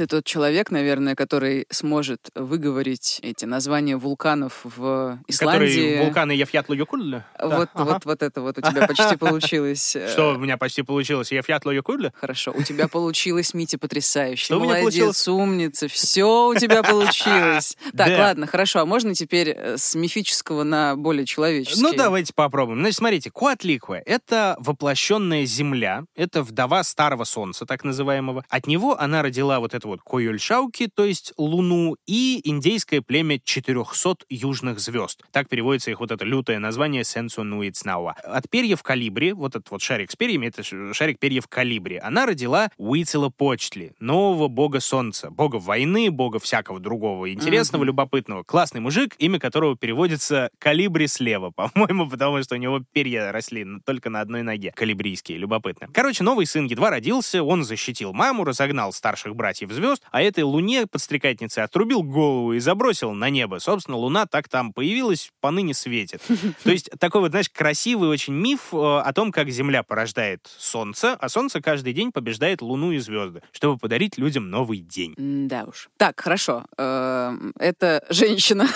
[0.00, 5.66] Ты тот человек, наверное, который сможет выговорить эти названия вулканов в Исландии.
[5.66, 7.26] Которые вулканы Ефьятлу Юкулля?
[7.38, 7.84] Вот, да.
[7.84, 9.94] вот, вот это вот у тебя почти получилось.
[10.10, 11.32] Что у меня почти получилось?
[11.32, 12.14] Ефьятлу Юкулля?
[12.18, 14.42] Хорошо, у тебя получилось, Митя, потрясающе.
[14.42, 15.28] Что Молодец, у меня получилось?
[15.28, 17.76] умница, все у тебя получилось.
[17.94, 21.82] Так, ладно, хорошо, а можно теперь э, с мифического на более человеческий?
[21.82, 22.80] Ну, давайте попробуем.
[22.80, 28.46] Значит, смотрите, Куатликва— это воплощенная земля, это вдова старого солнца, так называемого.
[28.48, 34.24] От него она родила вот эту вот Койольшауки, то есть Луну, и индейское племя 400
[34.28, 35.22] южных звезд.
[35.32, 38.12] Так переводится их вот это лютое название Сенсунуицнауа.
[38.12, 40.62] От перьев калибри, вот этот вот шарик с перьями, это
[40.94, 47.82] шарик перьев калибри, она родила Уицелопочтли, нового бога солнца, бога войны, бога всякого другого интересного,
[47.82, 47.86] mm-hmm.
[47.86, 48.42] любопытного.
[48.44, 54.10] Классный мужик, имя которого переводится калибри слева, по-моему, потому что у него перья росли только
[54.10, 54.72] на одной ноге.
[54.74, 55.88] Калибрийские, любопытно.
[55.92, 60.86] Короче, новый сын едва родился, он защитил маму, разогнал старших братьев звезд, а этой луне
[60.86, 63.58] подстрекательнице отрубил голову и забросил на небо.
[63.58, 66.22] Собственно, луна так там появилась, поныне светит.
[66.64, 71.14] То есть такой вот, знаешь, красивый очень миф э, о том, как Земля порождает Солнце,
[71.14, 75.14] а Солнце каждый день побеждает Луну и звезды, чтобы подарить людям новый день.
[75.16, 75.88] Да уж.
[75.96, 76.64] Так, хорошо.
[76.76, 78.68] Эм, это женщина.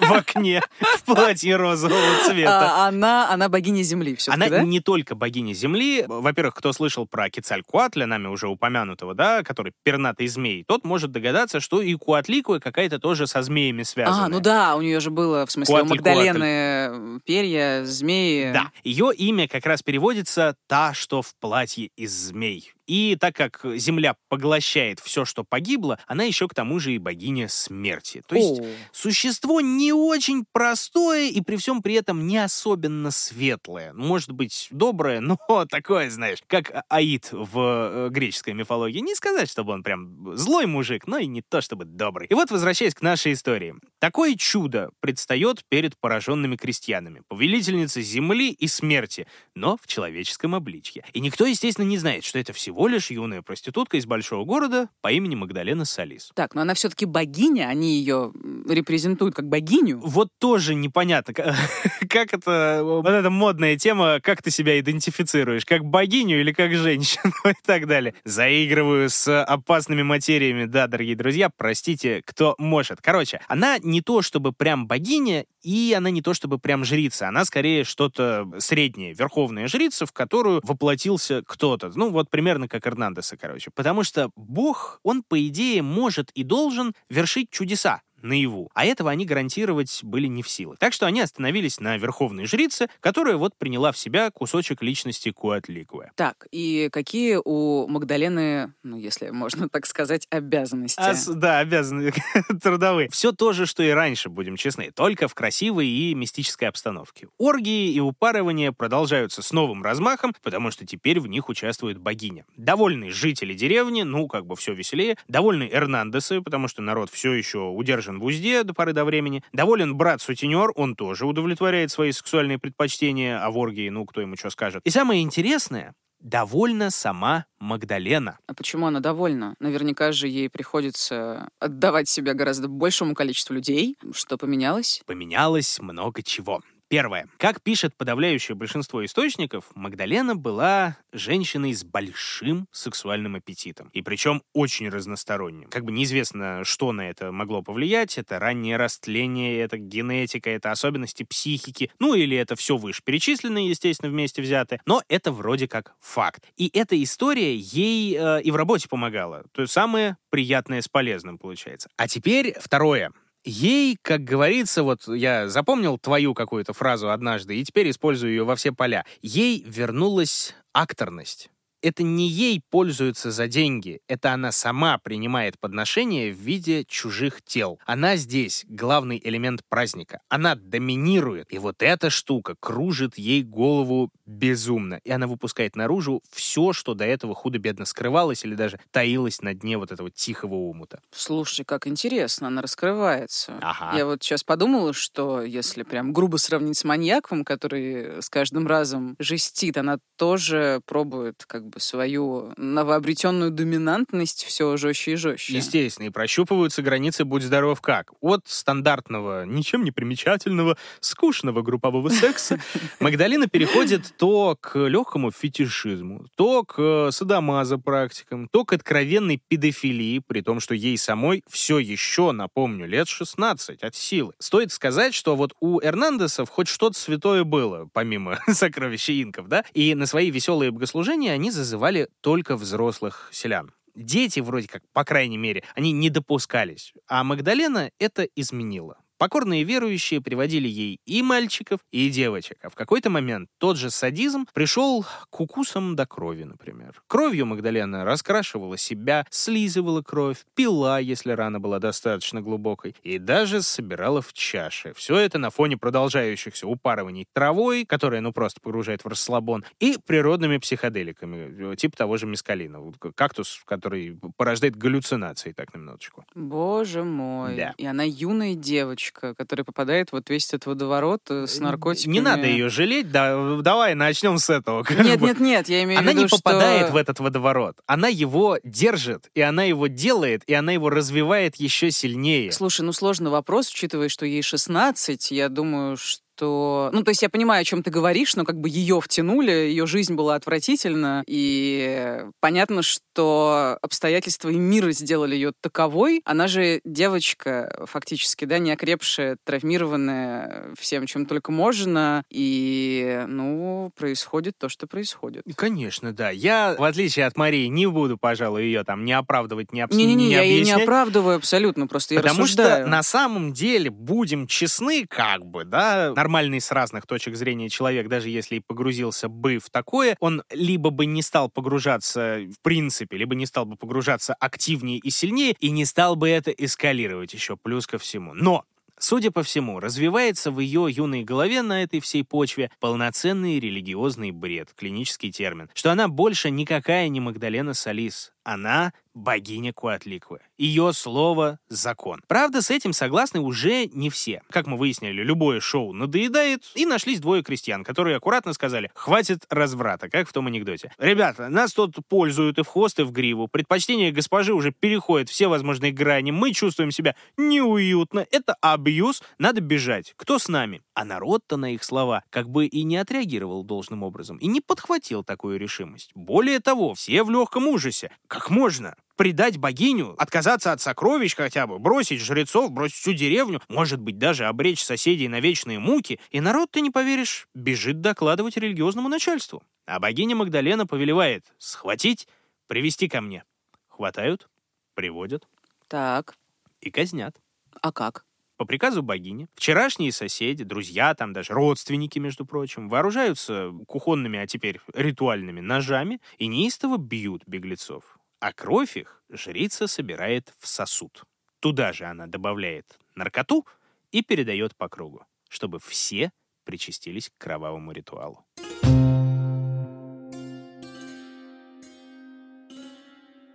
[0.00, 2.84] В окне, в платье розового цвета.
[2.84, 6.04] А, она, она богиня Земли все Она не только богиня Земли.
[6.06, 11.60] Во-первых, кто слышал про Кецалькуатля, нами уже упомянутого, да, который пернатый змей, тот может догадаться,
[11.60, 14.26] что и Куатликуя какая-то тоже со змеями связана.
[14.26, 18.52] А, ну да, у нее же было, в смысле, Куатль, у Магдалены перья, змеи.
[18.52, 22.73] Да, ее имя как раз переводится «та, что в платье из змей».
[22.86, 27.48] И так как Земля поглощает все, что погибло, она еще к тому же и богиня
[27.48, 28.22] смерти.
[28.26, 28.66] То есть О.
[28.92, 33.92] существо не очень простое и при всем при этом не особенно светлое.
[33.92, 38.98] Может быть, доброе, но такое, знаешь, как Аид в э, греческой мифологии.
[38.98, 42.26] Не сказать, чтобы он прям злой мужик, но и не то чтобы добрый.
[42.28, 43.74] И вот, возвращаясь к нашей истории.
[43.98, 47.22] Такое чудо предстает перед пораженными крестьянами.
[47.28, 51.04] Повелительница земли и смерти, но в человеческом обличье.
[51.14, 54.88] И никто, естественно, не знает, что это всего всего лишь юная проститутка из большого города
[55.00, 56.32] по имени Магдалена Салис.
[56.34, 58.32] Так, но она все-таки богиня, они ее
[58.68, 60.00] репрезентуют как богиню.
[60.00, 61.34] Вот тоже непонятно,
[62.08, 67.32] как это, вот эта модная тема, как ты себя идентифицируешь, как богиню или как женщину
[67.44, 68.14] и так далее.
[68.24, 73.00] Заигрываю с опасными материями, да, дорогие друзья, простите, кто может.
[73.00, 77.44] Короче, она не то чтобы прям богиня, и она не то чтобы прям жрица, она
[77.44, 81.90] скорее что-то среднее, верховная жрица, в которую воплотился кто-то.
[81.94, 83.70] Ну, вот примерно примерно как Эрнандеса, короче.
[83.70, 88.70] Потому что Бог, он, по идее, может и должен вершить чудеса наяву.
[88.74, 90.78] А этого они гарантировать были не в силах.
[90.78, 96.10] Так что они остановились на верховной жрице, которая вот приняла в себя кусочек личности Куатликуэ.
[96.16, 101.00] Так, и какие у Магдалены, ну, если можно так сказать, обязанности?
[101.00, 102.22] А, да, обязанности
[102.62, 103.08] трудовые.
[103.10, 107.28] Все то же, что и раньше, будем честны, только в красивой и мистической обстановке.
[107.38, 112.44] Оргии и упарывания продолжаются с новым размахом, потому что теперь в них участвует богиня.
[112.56, 115.16] Довольны жители деревни, ну, как бы все веселее.
[115.28, 119.42] Довольны Эрнандесы, потому что народ все еще удержан держан в узде до поры до времени.
[119.52, 124.50] Доволен брат-сутенер, он тоже удовлетворяет свои сексуальные предпочтения, а в оргии, ну, кто ему что
[124.50, 124.82] скажет.
[124.84, 128.38] И самое интересное, довольна сама Магдалена.
[128.46, 129.54] А почему она довольна?
[129.60, 133.96] Наверняка же ей приходится отдавать себя гораздо большему количеству людей.
[134.12, 135.02] Что поменялось?
[135.06, 136.60] Поменялось много чего.
[136.94, 137.26] Первое.
[137.38, 143.88] Как пишет подавляющее большинство источников, Магдалена была женщиной с большим сексуальным аппетитом.
[143.88, 145.68] И причем очень разносторонним.
[145.70, 148.16] Как бы неизвестно, что на это могло повлиять.
[148.16, 151.90] Это раннее растление, это генетика, это особенности психики.
[151.98, 154.80] Ну или это все вышеперечисленное, естественно, вместе взятое.
[154.86, 156.44] Но это вроде как факт.
[156.56, 159.42] И эта история ей э, и в работе помогала.
[159.50, 161.88] То есть самое приятное с полезным получается.
[161.96, 163.10] А теперь второе.
[163.44, 168.56] Ей, как говорится, вот я запомнил твою какую-то фразу однажды и теперь использую ее во
[168.56, 169.04] все поля.
[169.20, 171.50] Ей вернулась акторность
[171.84, 177.78] это не ей пользуются за деньги, это она сама принимает подношение в виде чужих тел.
[177.84, 180.20] Она здесь главный элемент праздника.
[180.30, 181.52] Она доминирует.
[181.52, 185.00] И вот эта штука кружит ей голову безумно.
[185.04, 189.76] И она выпускает наружу все, что до этого худо-бедно скрывалось или даже таилось на дне
[189.76, 191.00] вот этого тихого умута.
[191.12, 193.58] Слушай, как интересно, она раскрывается.
[193.60, 193.96] Ага.
[193.96, 199.16] Я вот сейчас подумала, что если прям грубо сравнить с маньяком, который с каждым разом
[199.18, 205.56] жестит, она тоже пробует как бы свою новообретенную доминантность все жестче и жестче.
[205.56, 208.12] Естественно, и прощупываются границы «будь здоров как».
[208.20, 212.60] От стандартного, ничем не примечательного, скучного группового секса
[213.00, 220.40] Магдалина переходит то к легкому фетишизму, то к садомазо практикам, то к откровенной педофилии, при
[220.40, 224.32] том, что ей самой все еще, напомню, лет 16 от силы.
[224.38, 229.94] Стоит сказать, что вот у Эрнандесов хоть что-то святое было, помимо сокровища инков, да, и
[229.94, 235.62] на свои веселые богослужения они зазывали только взрослых селян дети вроде как, по крайней мере,
[235.74, 236.92] они не допускались.
[237.08, 238.98] А Магдалена это изменила.
[239.24, 242.58] Покорные верующие приводили ей и мальчиков, и девочек.
[242.62, 247.02] А в какой-то момент тот же садизм пришел к укусам до крови, например.
[247.06, 254.20] Кровью Магдалена раскрашивала себя, слизывала кровь, пила, если рана была достаточно глубокой, и даже собирала
[254.20, 254.92] в чаше.
[254.92, 260.58] Все это на фоне продолжающихся упарываний травой, которая, ну, просто погружает в расслабон, и природными
[260.58, 262.92] психоделиками, типа того же мискалина.
[263.14, 266.26] Кактус, который порождает галлюцинации, так, на минуточку.
[266.34, 267.56] Боже мой.
[267.56, 267.74] Да.
[267.78, 272.12] И она юная девочка девочка, которая попадает вот весь этот водоворот э, с наркотиками.
[272.12, 274.84] Не надо ее жалеть, да, давай начнем с этого.
[274.90, 278.58] Нет, нет, нет, я имею в виду, Она не попадает в этот водоворот, она его
[278.64, 282.52] держит, и она его делает, и она его развивает еще сильнее.
[282.52, 286.90] Слушай, ну сложный вопрос, учитывая, что ей 16, я думаю, что что...
[286.92, 289.86] Ну, то есть я понимаю, о чем ты говоришь, но как бы ее втянули, ее
[289.86, 296.22] жизнь была отвратительна, и понятно, что обстоятельства и мира сделали ее таковой.
[296.24, 304.68] Она же девочка, фактически, да, неокрепшая, травмированная всем, чем только можно, и, ну, происходит то,
[304.68, 305.44] что происходит.
[305.56, 306.30] Конечно, да.
[306.30, 310.06] Я, в отличие от Марии, не буду, пожалуй, ее там не оправдывать, не обсуждать.
[310.06, 312.82] Не-не-не, я ее не оправдываю абсолютно, просто я Потому рассуждаю.
[312.82, 318.08] что на самом деле, будем честны, как бы, да, нормальный с разных точек зрения человек,
[318.08, 323.18] даже если и погрузился бы в такое, он либо бы не стал погружаться в принципе,
[323.18, 327.58] либо не стал бы погружаться активнее и сильнее, и не стал бы это эскалировать еще
[327.58, 328.32] плюс ко всему.
[328.32, 328.64] Но
[328.96, 334.72] Судя по всему, развивается в ее юной голове на этой всей почве полноценный религиозный бред,
[334.74, 340.40] клинический термин, что она больше никакая не Магдалена Салис, она богиня Куатликвы.
[340.58, 342.22] Ее слово— закон.
[342.26, 344.42] Правда, с этим согласны уже не все.
[344.50, 350.08] Как мы выяснили, любое шоу надоедает, и нашлись двое крестьян, которые аккуратно сказали «хватит разврата»,
[350.08, 350.92] как в том анекдоте.
[350.98, 353.48] Ребята, нас тут пользуют и в хвост, и в гриву.
[353.48, 356.30] Предпочтение госпожи уже переходит все возможные грани.
[356.30, 358.26] Мы чувствуем себя неуютно.
[358.30, 359.22] Это абьюз.
[359.38, 360.14] Надо бежать.
[360.16, 360.82] Кто с нами?
[360.94, 365.22] А народ-то на их слова как бы и не отреагировал должным образом, и не подхватил
[365.22, 366.10] такую решимость.
[366.14, 368.10] Более того, все в легком ужасе.
[368.34, 368.96] Как можно?
[369.16, 374.46] предать богиню, отказаться от сокровищ хотя бы, бросить жрецов, бросить всю деревню, может быть, даже
[374.46, 379.62] обречь соседей на вечные муки, и народ, ты не поверишь, бежит докладывать религиозному начальству.
[379.86, 382.26] А богиня Магдалена повелевает схватить,
[382.66, 383.44] привести ко мне.
[383.86, 384.48] Хватают,
[384.94, 385.46] приводят.
[385.86, 386.34] Так.
[386.80, 387.40] И казнят.
[387.80, 388.24] А как?
[388.56, 394.80] По приказу богини, вчерашние соседи, друзья, там даже родственники, между прочим, вооружаются кухонными, а теперь
[394.92, 398.18] ритуальными ножами и неистово бьют беглецов.
[398.44, 401.24] А кровь их жрица собирает в сосуд.
[401.60, 403.66] Туда же она добавляет наркоту
[404.10, 406.30] и передает по кругу, чтобы все
[406.64, 408.44] причастились к кровавому ритуалу.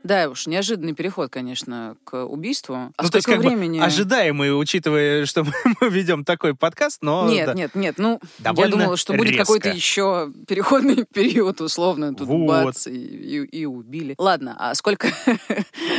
[0.09, 2.91] Да, уж неожиданный переход, конечно, к убийству.
[2.97, 3.77] А ну, то есть, как времени?
[3.77, 5.45] Бы ожидаемый, учитывая, что
[5.81, 7.29] мы ведем такой подкаст, но...
[7.29, 12.27] Нет, да, нет, нет, ну, я думала, что будет какой-то еще переходный период, условно, тут
[12.27, 12.47] вот.
[12.65, 14.15] бац, и, и, и убили.
[14.17, 15.09] Ладно, а сколько...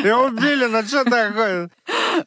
[0.04, 1.70] И убили, ну что такое?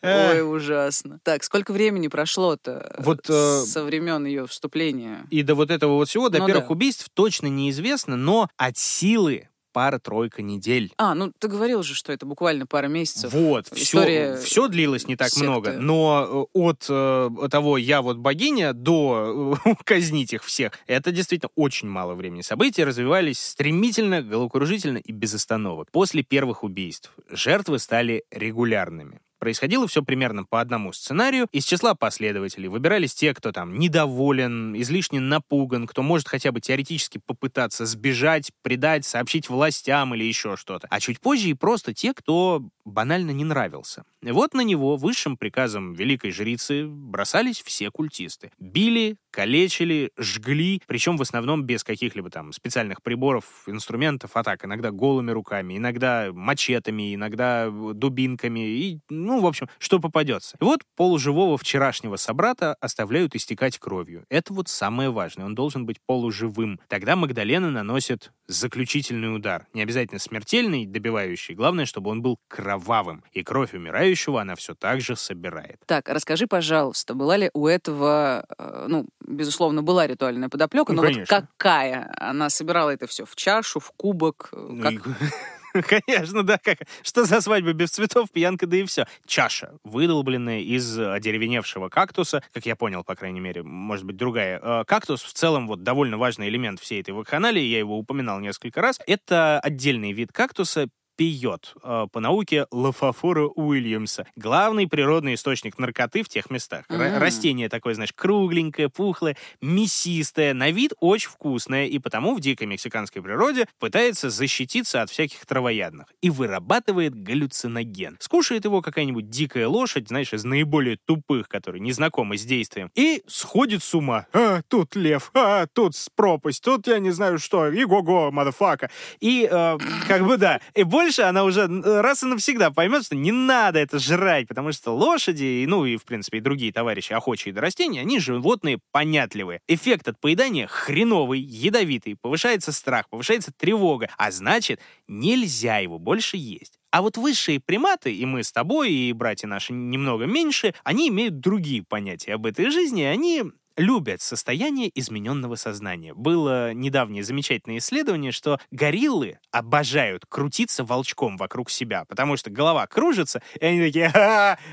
[0.01, 1.19] Ой, ужасно.
[1.23, 5.25] Так, сколько времени прошло-то вот, э, со времен ее вступления?
[5.31, 6.71] И до вот этого вот всего, до ну, первых да.
[6.71, 10.93] убийств точно неизвестно, но от силы пара-тройка недель.
[10.97, 13.33] А, ну ты говорил же, что это буквально пара месяцев.
[13.33, 15.43] Вот, История все, все длилось не так секты.
[15.43, 21.11] много, но э, от э, того «я вот богиня» до э, казнить их всех, это
[21.11, 22.41] действительно очень мало времени.
[22.41, 25.89] События развивались стремительно, головокружительно и без остановок.
[25.91, 29.19] После первых убийств жертвы стали регулярными.
[29.43, 31.49] Происходило все примерно по одному сценарию.
[31.51, 37.17] Из числа последователей выбирались те, кто там недоволен, излишне напуган, кто может хотя бы теоретически
[37.17, 40.87] попытаться сбежать, предать, сообщить властям или еще что-то.
[40.89, 44.03] А чуть позже и просто те, кто банально не нравился.
[44.21, 48.51] Вот на него высшим приказом великой жрицы бросались все культисты.
[48.59, 54.91] Били, калечили, жгли, причем в основном без каких-либо там специальных приборов, инструментов, а так, иногда
[54.91, 60.57] голыми руками, иногда мачетами, иногда дубинками и, ну, ну, в общем, что попадется.
[60.61, 64.25] И вот полуживого вчерашнего собрата оставляют истекать кровью.
[64.29, 66.79] Это вот самое важное, он должен быть полуживым.
[66.87, 69.65] Тогда Магдалена наносит заключительный удар.
[69.73, 71.55] Не обязательно смертельный, добивающий.
[71.55, 73.23] Главное, чтобы он был кровавым.
[73.31, 75.79] И кровь умирающего она все так же собирает.
[75.87, 81.07] Так, расскажи, пожалуйста, была ли у этого, э, ну, безусловно, была ритуальная подоплека, ну, но
[81.07, 81.21] конечно.
[81.21, 82.13] вот какая?
[82.17, 84.49] Она собирала это все в чашу, в кубок?
[84.51, 85.07] Э, ну как...
[86.05, 86.57] Конечно, да.
[86.57, 86.79] Как...
[87.01, 89.07] Что за свадьба без цветов, пьянка, да и все.
[89.25, 94.59] Чаша, выдолбленная из одеревеневшего кактуса, как я понял, по крайней мере, может быть, другая.
[94.61, 98.81] Э, кактус в целом вот довольно важный элемент всей этой вакханалии, я его упоминал несколько
[98.81, 98.99] раз.
[99.07, 100.89] Это отдельный вид кактуса,
[101.23, 104.27] пиот, э, по науке Лафофора Уильямса.
[104.35, 106.85] Главный природный источник наркоты в тех местах.
[106.89, 107.17] Mm-hmm.
[107.17, 113.21] Растение такое, знаешь, кругленькое, пухлое, мясистое, на вид очень вкусное, и потому в дикой мексиканской
[113.21, 118.17] природе пытается защититься от всяких травоядных и вырабатывает галлюциноген.
[118.19, 123.23] Скушает его какая-нибудь дикая лошадь, знаешь, из наиболее тупых, которые не знакомы с действием, и
[123.27, 124.25] сходит с ума.
[124.33, 128.89] А, тут лев, а, тут пропасть, тут я не знаю что, и го-го, мадафака.
[129.21, 133.15] И, э, как бы, да, и больше больше она уже раз и навсегда поймет, что
[133.15, 137.53] не надо это жрать, потому что лошади, ну и, в принципе, и другие товарищи, охочие
[137.53, 139.59] до растений, они животные понятливые.
[139.67, 146.79] Эффект от поедания хреновый, ядовитый, повышается страх, повышается тревога, а значит, нельзя его больше есть.
[146.91, 151.39] А вот высшие приматы, и мы с тобой, и братья наши немного меньше, они имеют
[151.39, 153.43] другие понятия об этой жизни, они
[153.77, 156.13] любят состояние измененного сознания.
[156.13, 163.41] Было недавнее замечательное исследование, что гориллы обожают крутиться волчком вокруг себя, потому что голова кружится,
[163.59, 164.11] и они такие,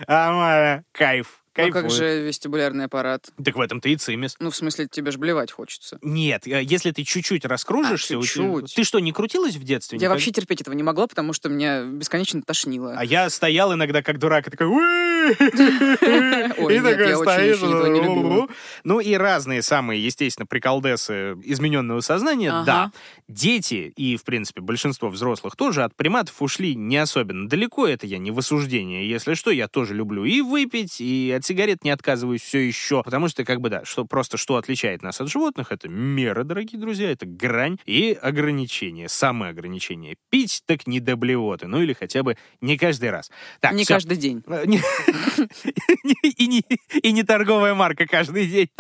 [0.07, 1.77] а, кайф, Кайфует.
[1.77, 3.31] А как же вестибулярный аппарат?
[3.43, 4.37] Так в этом-то и цимис.
[4.39, 5.99] Ну, в смысле, тебе же блевать хочется.
[6.01, 8.19] Нет, если ты чуть-чуть раскружишься...
[8.19, 8.75] А, чуть-чуть.
[8.75, 9.97] Ты что, не крутилась в детстве?
[9.99, 10.13] Я никак?
[10.13, 12.95] вообще терпеть этого не могла, потому что меня бесконечно тошнило.
[12.97, 14.69] А я стоял иногда как дурак и такой...
[15.31, 18.49] Ой, нет, я очень этого не любила.
[18.85, 22.93] Ну и разные самые, естественно, приколдесы измененного сознания, да.
[23.29, 27.87] Дети и, в принципе, большинство взрослых тоже от приматов ушли не особенно далеко.
[27.87, 29.09] Это я не в осуждение.
[29.09, 33.29] Если что, я тоже люблю и выпить, и от сигарет не отказываюсь все еще, потому
[33.29, 37.11] что, как бы, да, что просто что отличает нас от животных, это мера, дорогие друзья,
[37.11, 40.17] это грань и ограничение, самое ограничение.
[40.31, 43.31] Пить так не до блевоты, ну или хотя бы не каждый раз.
[43.61, 43.95] Так, не все.
[43.95, 44.43] каждый день.
[44.47, 44.65] Э,
[46.23, 46.63] и не,
[47.03, 48.69] и не торговая марка каждый день.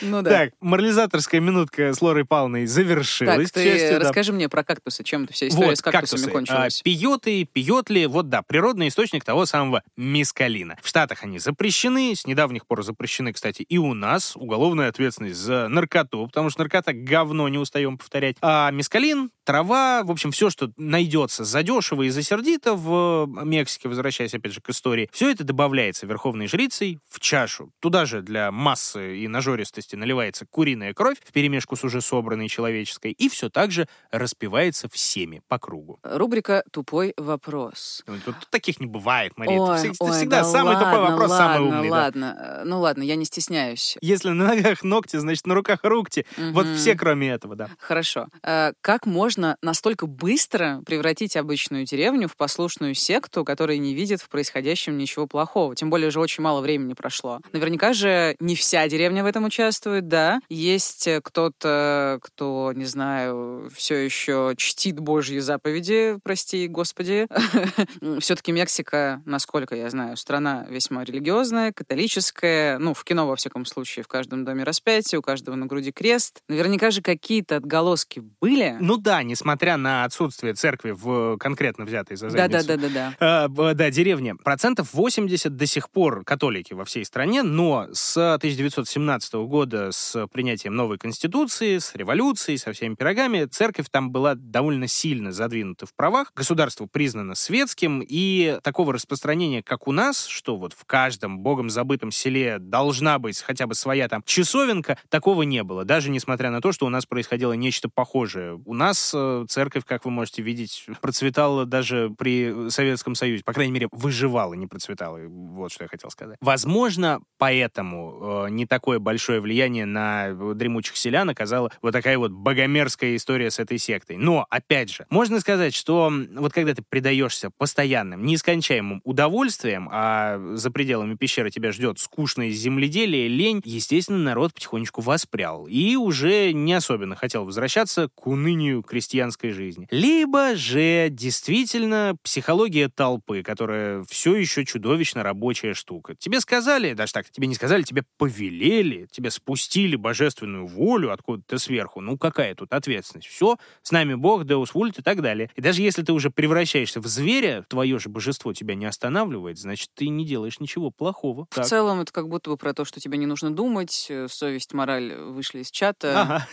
[0.00, 0.30] Ну да.
[0.30, 3.50] Так, морализаторская минутка с Лорой Павловной завершилась.
[3.50, 6.80] Так, ты расскажи мне про кактусы, чем вся история с кактусами кончилась.
[6.82, 10.78] Пиоты, пиотли, вот да, природный источник того самого мискалина.
[10.82, 15.68] В Штатах они запрещены, с недавних пор запрещены, кстати, и у нас уголовная ответственность за
[15.68, 18.36] наркоту, потому что наркота говно, не устаем повторять.
[18.40, 24.52] А мискалин, трава, в общем, все, что найдется задешево и засердито в Мексике, возвращаясь опять
[24.52, 27.72] же к истории, все это добавляется верховной жрицей в чашу.
[27.80, 33.12] Туда же для массы и нажористости наливается куриная кровь в перемешку с уже собранной человеческой,
[33.12, 35.98] и все так же распивается всеми по кругу.
[36.02, 38.02] Рубрика «Тупой вопрос».
[38.06, 39.58] Ну, тут таких не бывает, Мария.
[39.58, 41.90] Ой, всегда, ой, всегда да самый ладно, тупой вопрос, ладно, самый умный.
[41.90, 42.62] Ладно, да.
[42.64, 43.96] ну ладно, я не стесняюсь.
[44.00, 46.26] Если на ногах ногти, значит, на руках рукти.
[46.36, 46.52] Угу.
[46.52, 47.68] Вот все, кроме этого, да.
[47.78, 48.28] Хорошо.
[48.42, 54.28] А, как можно настолько быстро превратить обычную деревню в послушную секту, которая не видит в
[54.28, 55.74] происходящем ничего плохого?
[55.74, 57.40] Тем более, уже очень мало времени прошло.
[57.52, 60.40] Наверняка же не вся деревня в этом участвует, да.
[60.48, 67.26] Есть кто-то, кто, не знаю, все еще чтит Божьи заповеди, прости, Господи.
[68.20, 72.78] Все-таки Мексика, насколько я знаю, страна весьма религиозная, католическая.
[72.78, 76.40] Ну, в кино, во всяком случае, в каждом доме распятие, у каждого на груди крест.
[76.48, 78.76] Наверняка же какие-то отголоски были.
[78.80, 82.66] Ну да, несмотря на отсутствие церкви в конкретно взятой за задницу.
[82.66, 83.48] Да-да-да-да.
[83.48, 84.36] Э, да, деревня.
[84.36, 90.74] Процентов 80 до сих пор католики во всей стране, но с 1917 года, с принятием
[90.74, 96.32] новой конституции, с революцией, со всеми пирогами, церковь там была довольно сильно задвинута в правах.
[96.34, 102.12] Государство признано светским, и такого распространения, как у нас, что вот в каждом богом забытом
[102.12, 105.84] селе должна быть хотя бы своя там часовенка, такого не было.
[105.84, 108.62] Даже несмотря на то, что у нас происходило нечто похожее.
[108.64, 113.42] У нас э, церковь, как вы можете видеть, процветала даже при Советском Союзе.
[113.42, 115.18] По крайней мере, выживала, не процветала.
[115.18, 116.38] Вот что я хотел сказать.
[116.40, 123.16] Возможно, поэтому э, не такое большое влияние на дремучих селян оказала вот такая вот богомерзкая
[123.16, 124.16] история с этой сектой.
[124.16, 130.83] Но, опять же, можно сказать, что вот когда ты предаешься постоянным, нескончаемым удовольствиям, а запретить
[130.84, 137.16] пределами пещеры тебя ждет скучное земледелие, лень, естественно, народ потихонечку воспрял и уже не особенно
[137.16, 139.88] хотел возвращаться к унынию крестьянской жизни.
[139.90, 146.16] Либо же действительно психология толпы, которая все еще чудовищно рабочая штука.
[146.16, 152.02] Тебе сказали, даже так, тебе не сказали, тебе повелели, тебе спустили божественную волю откуда-то сверху.
[152.02, 153.28] Ну, какая тут ответственность?
[153.28, 155.48] Все, с нами Бог, Деус Вульт и так далее.
[155.56, 159.88] И даже если ты уже превращаешься в зверя, твое же божество тебя не останавливает, значит,
[159.94, 161.46] ты не делаешь ничего плохого.
[161.50, 161.66] В так.
[161.66, 165.14] целом, это как будто бы про то, что тебе не нужно думать, э, совесть, мораль
[165.14, 166.20] вышли из чата.
[166.20, 166.48] Ага.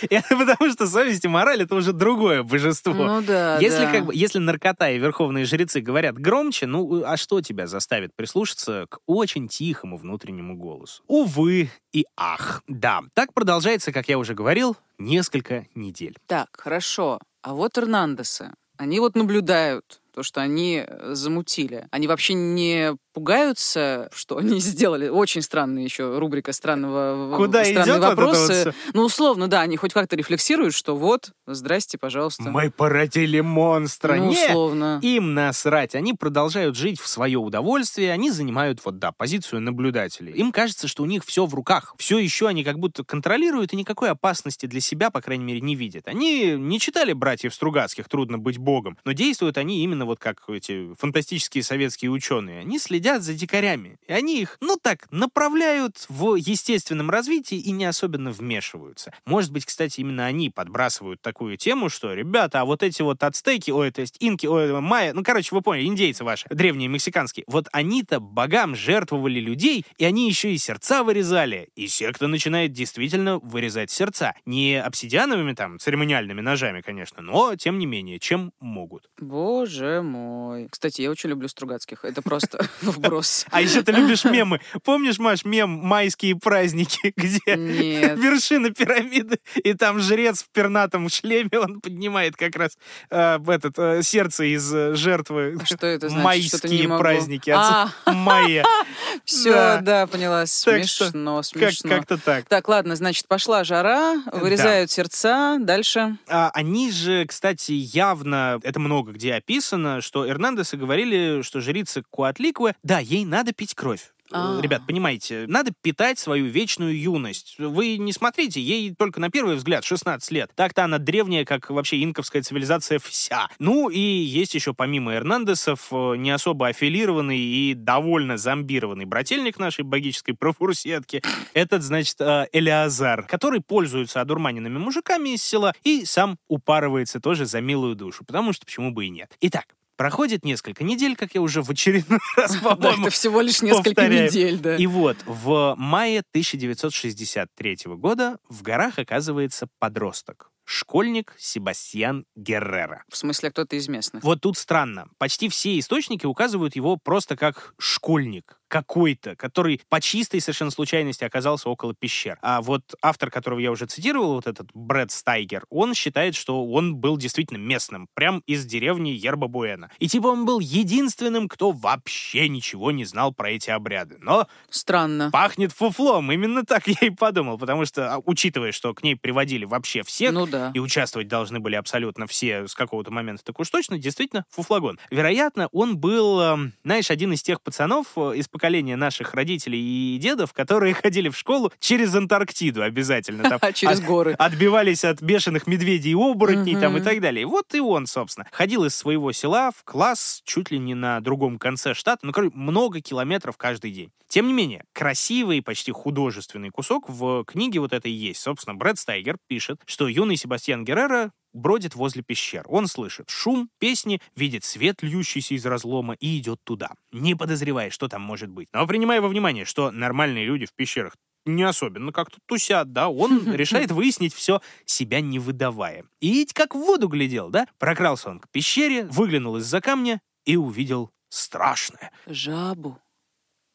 [0.28, 2.92] Потому что совесть и мораль— это уже другое божество.
[2.92, 3.92] Ну да, Если, да.
[3.92, 8.86] как бы, если наркота и верховные жрецы говорят громче, ну, а что тебя заставит прислушаться
[8.88, 11.02] к очень тихому внутреннему голосу?
[11.06, 12.62] Увы и ах.
[12.68, 16.16] Да, так продолжается, как я уже говорил, несколько недель.
[16.26, 17.18] Так, хорошо.
[17.42, 18.52] А вот Эрнандесы.
[18.76, 21.86] Они вот наблюдают то, что они замутили.
[21.90, 25.08] Они вообще не пугаются, что они сделали.
[25.08, 28.62] Очень странная еще рубрика странного Куда странные идет вопросы.
[28.64, 32.44] Вот ну, условно, да, они хоть как-то рефлексируют, что вот, здрасте, пожалуйста.
[32.44, 34.14] Мы породили монстра.
[34.14, 35.00] Ну, Нет, условно.
[35.02, 35.94] им насрать.
[35.94, 40.32] Они продолжают жить в свое удовольствие, они занимают, вот да, позицию наблюдателей.
[40.32, 41.94] Им кажется, что у них все в руках.
[41.98, 45.74] Все еще они как будто контролируют и никакой опасности для себя, по крайней мере, не
[45.74, 46.08] видят.
[46.08, 50.94] Они не читали «Братьев Стругацких», «Трудно быть богом», но действуют они именно вот как эти
[50.94, 52.60] фантастические советские ученые.
[52.60, 53.98] Они следят следят за дикарями.
[54.06, 59.12] И они их, ну так, направляют в естественном развитии и не особенно вмешиваются.
[59.26, 63.70] Может быть, кстати, именно они подбрасывают такую тему, что, ребята, а вот эти вот ацтеки,
[63.70, 67.66] ой, то есть инки, ой, майя, ну, короче, вы поняли, индейцы ваши, древние мексиканские, вот
[67.72, 71.70] они-то богам жертвовали людей, и они еще и сердца вырезали.
[71.74, 74.34] И секта начинает действительно вырезать сердца.
[74.46, 79.10] Не обсидиановыми там, церемониальными ножами, конечно, но, тем не менее, чем могут.
[79.18, 80.68] Боже мой.
[80.70, 82.04] Кстати, я очень люблю Стругацких.
[82.04, 83.46] Это просто вброс.
[83.50, 84.60] А еще ты любишь мемы.
[84.84, 88.18] Помнишь, Маш, мем «Майские праздники», где Нет.
[88.18, 92.76] вершина пирамиды, и там жрец в пернатом шлеме, он поднимает как раз
[93.10, 95.56] э, этот, э, сердце из э, жертвы.
[95.60, 96.24] А Что это значит?
[96.24, 97.50] Майские праздники.
[97.50, 97.88] А.
[98.06, 98.64] Майя.
[99.24, 99.80] Все, Да.
[99.80, 100.46] да, поняла.
[100.46, 101.88] Смешно, смешно.
[101.90, 102.46] Как-то так.
[102.46, 106.16] Так, ладно, значит, пошла жара, вырезают сердца, дальше.
[106.28, 112.74] А, они же, кстати, явно, это много где описано, что Эрнандесы говорили, что жрица Куатликуэ,
[112.82, 114.10] да, ей надо пить кровь.
[114.32, 114.60] А.
[114.62, 117.56] Ребят, понимаете, надо питать свою вечную юность.
[117.58, 120.50] Вы не смотрите, ей только на первый взгляд 16 лет.
[120.54, 123.48] Так-то она древняя, как вообще инковская цивилизация вся.
[123.58, 129.82] Ну и есть еще помимо Эрнандесов э, не особо аффилированный и довольно зомбированный брательник нашей
[129.82, 131.22] богической профурсетки.
[131.52, 137.60] Этот, значит, э, Элиазар, который пользуется одурманенными мужиками из села и сам упарывается тоже за
[137.60, 139.36] милую душу, потому что почему бы и нет.
[139.40, 139.64] Итак,
[140.00, 144.56] проходит несколько недель, как я уже в очередной раз, по-моему, это всего лишь несколько недель,
[144.56, 144.76] да.
[144.76, 150.52] и вот в мае 1963 года в горах оказывается подросток.
[150.64, 153.04] Школьник Себастьян Геррера.
[153.10, 154.24] В смысле, кто-то из местных.
[154.24, 155.08] Вот тут странно.
[155.18, 161.68] Почти все источники указывают его просто как школьник какой-то, который по чистой совершенно случайности оказался
[161.68, 162.38] около пещер.
[162.40, 166.94] А вот автор, которого я уже цитировал, вот этот Брэд Стайгер, он считает, что он
[166.96, 169.90] был действительно местным, прям из деревни Ерба-Буэна.
[169.98, 174.16] И типа он был единственным, кто вообще ничего не знал про эти обряды.
[174.20, 175.30] Но Странно.
[175.32, 176.30] пахнет фуфлом.
[176.30, 180.32] Именно так я и подумал, потому что, а, учитывая, что к ней приводили вообще всех,
[180.32, 180.70] Ну да.
[180.74, 184.98] и участвовать должны были абсолютно все с какого-то момента, так уж точно, действительно, фуфлагон.
[185.10, 190.18] Вероятно, он был, эм, знаешь, один из тех пацанов э, из поколения наших родителей и
[190.18, 193.48] дедов, которые ходили в школу через Антарктиду обязательно.
[193.48, 194.34] Там Через от- горы.
[194.38, 197.46] Отбивались от бешеных медведей и оборотней там и так далее.
[197.46, 201.58] Вот и он, собственно, ходил из своего села в класс чуть ли не на другом
[201.58, 204.10] конце штата, ну, короче, много километров каждый день.
[204.28, 208.40] Тем не менее, красивый, почти художественный кусок в книге вот этой есть.
[208.40, 212.64] Собственно, Брэд Стайгер пишет, что юный Себастьян Геррера бродит возле пещер.
[212.68, 218.08] Он слышит шум, песни, видит свет, льющийся из разлома, и идет туда, не подозревая, что
[218.08, 218.68] там может быть.
[218.72, 221.14] Но принимая во внимание, что нормальные люди в пещерах
[221.46, 226.04] не особенно как-то тусят, да, он решает выяснить все, себя не выдавая.
[226.20, 227.66] И как в воду глядел, да?
[227.78, 232.12] Прокрался он к пещере, выглянул из-за камня и увидел страшное.
[232.26, 232.98] Жабу.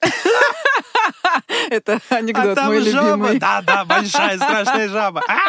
[1.69, 3.39] Это анекдот а там мой жаба, любимый.
[3.39, 5.21] да-да, большая страшная жаба.
[5.27, 5.39] А!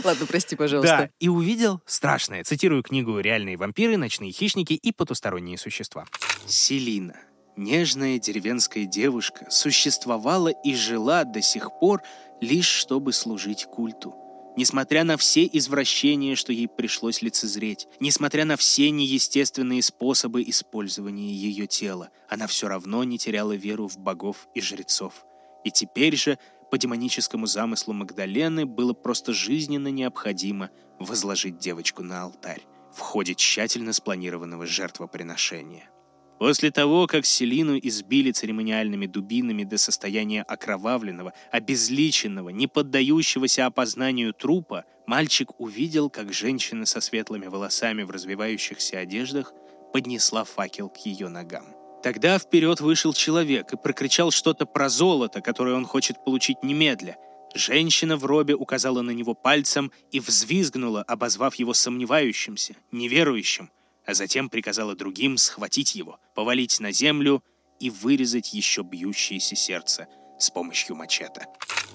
[0.04, 1.10] Ладно, прости, Да, пожалуйста.
[1.20, 2.44] и увидел страшное.
[2.44, 6.04] Цитирую книгу «Реальные вампиры, ночные хищники и потусторонние существа».
[6.46, 7.16] Селина,
[7.56, 12.02] нежная деревенская девушка, существовала и жила до сих пор
[12.40, 14.14] лишь чтобы служить культу.
[14.56, 21.66] Несмотря на все извращения, что ей пришлось лицезреть, несмотря на все неестественные способы использования ее
[21.66, 25.24] тела, она все равно не теряла веру в богов и жрецов.
[25.64, 26.38] И теперь же,
[26.70, 32.62] по демоническому замыслу Магдалены, было просто жизненно необходимо возложить девочку на алтарь
[32.92, 35.90] в ходе тщательно спланированного жертвоприношения.
[36.38, 44.84] После того, как Селину избили церемониальными дубинами до состояния окровавленного, обезличенного, не поддающегося опознанию трупа,
[45.06, 49.52] мальчик увидел, как женщина со светлыми волосами в развивающихся одеждах
[49.92, 51.64] поднесла факел к ее ногам.
[52.04, 57.16] Тогда вперед вышел человек и прокричал что-то про золото, которое он хочет получить немедля.
[57.54, 63.70] Женщина в робе указала на него пальцем и взвизгнула, обозвав его сомневающимся, неверующим–
[64.06, 67.42] а затем приказала другим схватить его, повалить на землю
[67.80, 70.06] и вырезать еще бьющееся сердце
[70.38, 71.46] с помощью мачете.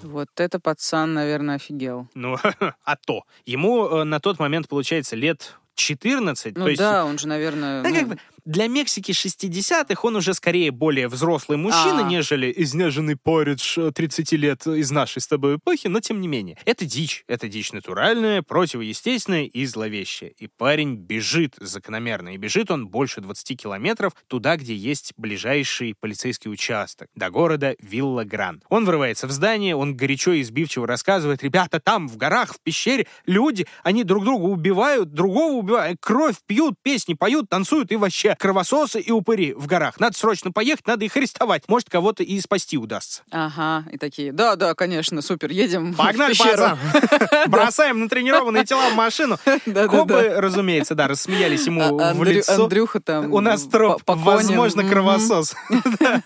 [0.01, 2.07] Вот это пацан, наверное, офигел.
[2.13, 2.37] Ну,
[2.83, 3.23] а то.
[3.45, 6.57] Ему э, на тот момент, получается, лет 14.
[6.57, 7.83] Ну то есть, да, он же, наверное...
[7.83, 12.09] Да, ну, как бы, для Мексики 60-х он уже скорее более взрослый мужчина, А.
[12.09, 16.57] нежели изнеженный поридж э, 30 лет из нашей с тобой эпохи, но тем не менее.
[16.65, 17.23] Это дичь.
[17.27, 20.31] Это дичь натуральная, противоестественная и зловещая.
[20.31, 22.33] И парень бежит закономерно.
[22.33, 28.61] И бежит он больше 20 километров туда, где есть ближайший полицейский участок, до города Вилла-Гран.
[28.69, 33.07] Он врывается в здание, он горячо и избивчиво рассказывает, ребята, там, в горах, в пещере,
[33.25, 38.99] люди, они друг друга убивают, другого убивают, кровь пьют, песни поют, танцуют и вообще кровососы
[38.99, 39.99] и упыри в горах.
[39.99, 41.63] Надо срочно поехать, надо их арестовать.
[41.67, 43.23] Может, кого-то и спасти удастся.
[43.31, 46.77] Ага, и такие, да-да, конечно, супер, едем Погнали, в пацан!
[47.47, 49.37] Бросаем натренированные тела в машину.
[49.89, 52.63] Копы, разумеется, да, рассмеялись ему А- в Андрю- лицо.
[52.63, 55.55] Андрюха там У нас троп, возможно, кровосос.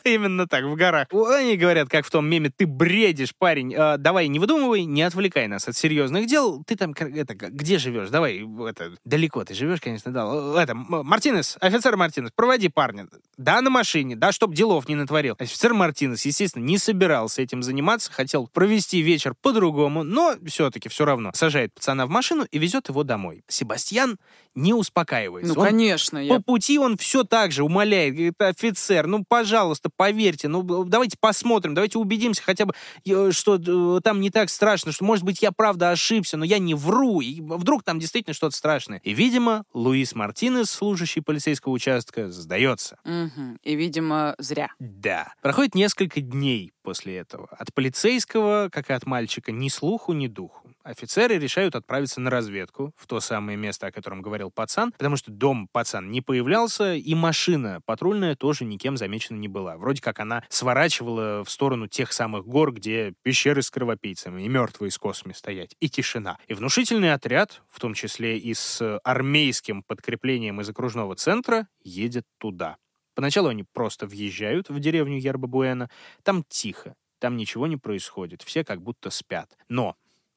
[0.04, 1.08] Именно так, в горах.
[1.12, 3.74] Они говорят, как в том меме, ты бредишь, парень.
[3.76, 6.64] А, Давай, не выдумывай, не отвлекай нас от серьезных дел.
[6.66, 8.10] Ты там, это, где живешь?
[8.10, 10.62] Давай, это, далеко ты живешь, конечно, да.
[10.62, 13.07] Это, Мартинес, офицер Мартинес, проводи парня.
[13.37, 15.35] Да, на машине, да, чтоб делов не натворил.
[15.39, 21.31] Офицер Мартинес, естественно, не собирался этим заниматься, хотел провести вечер по-другому, но все-таки все равно
[21.33, 23.43] сажает пацана в машину и везет его домой.
[23.47, 24.17] Себастьян
[24.55, 25.53] не успокаивается.
[25.53, 26.39] Ну, Он конечно, по я...
[26.39, 31.97] пути он все так же умоляет, говорит, офицер, ну, пожалуйста, поверьте, ну, давайте посмотрим, давайте
[31.97, 32.73] убедимся хотя бы,
[33.05, 36.59] э, что э, там не так страшно, что, может быть, я правда ошибся, но я
[36.59, 39.01] не вру, и вдруг там действительно что-то страшное.
[39.03, 42.97] И, видимо, Луис Мартинес, служащий полицейского участка, сдается.
[43.03, 43.59] Мгм.
[43.61, 44.69] И, видимо, зря.
[44.79, 45.34] Да.
[45.41, 47.47] Проходит несколько дней после этого.
[47.59, 50.62] От полицейского, как и от мальчика, ни слуху, ни духу.
[50.84, 55.31] Офицеры решают отправиться на разведку в то самое место, о котором говорил пацан, потому что
[55.31, 59.77] дом пацан не появлялся, и машина патрульная тоже никем замечена не была.
[59.77, 64.91] Вроде как она сворачивала в сторону тех самых гор, где пещеры с кровопийцами и мертвые
[64.91, 65.75] с косами стоять.
[65.79, 66.38] И тишина.
[66.47, 72.75] И внушительный отряд, в том числе и с армейским подкреплением из окружного центра, едет туда.
[73.15, 75.89] Поначалу они просто въезжают в деревню Ярбабуэна.
[76.23, 79.57] Там тихо, там ничего не происходит, все как будто спят.
[79.69, 79.95] Но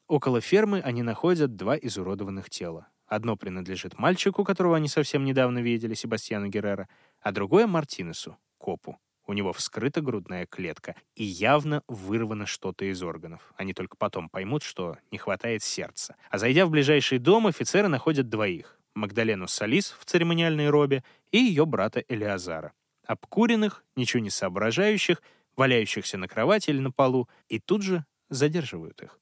[0.08, 2.88] около фермы они находят два изуродованных тела.
[3.06, 6.88] Одно принадлежит мальчику, которого они совсем недавно видели, Себастьяну Геррера,
[7.20, 8.98] а другое— Мартинесу, копу.
[9.28, 13.52] У него вскрыта грудная клетка, и явно вырвано что-то из органов.
[13.56, 16.16] Они только потом поймут, что не хватает сердца.
[16.30, 18.78] А зайдя в ближайший дом, офицеры находят двоих.
[18.94, 21.02] Магдалену Салис в церемониальной робе
[21.32, 22.72] и ее брата Элиазара.
[23.04, 25.22] Обкуренных, ничего не соображающих,
[25.56, 29.18] валяющихся на кровати или на полу, и тут же задерживают их.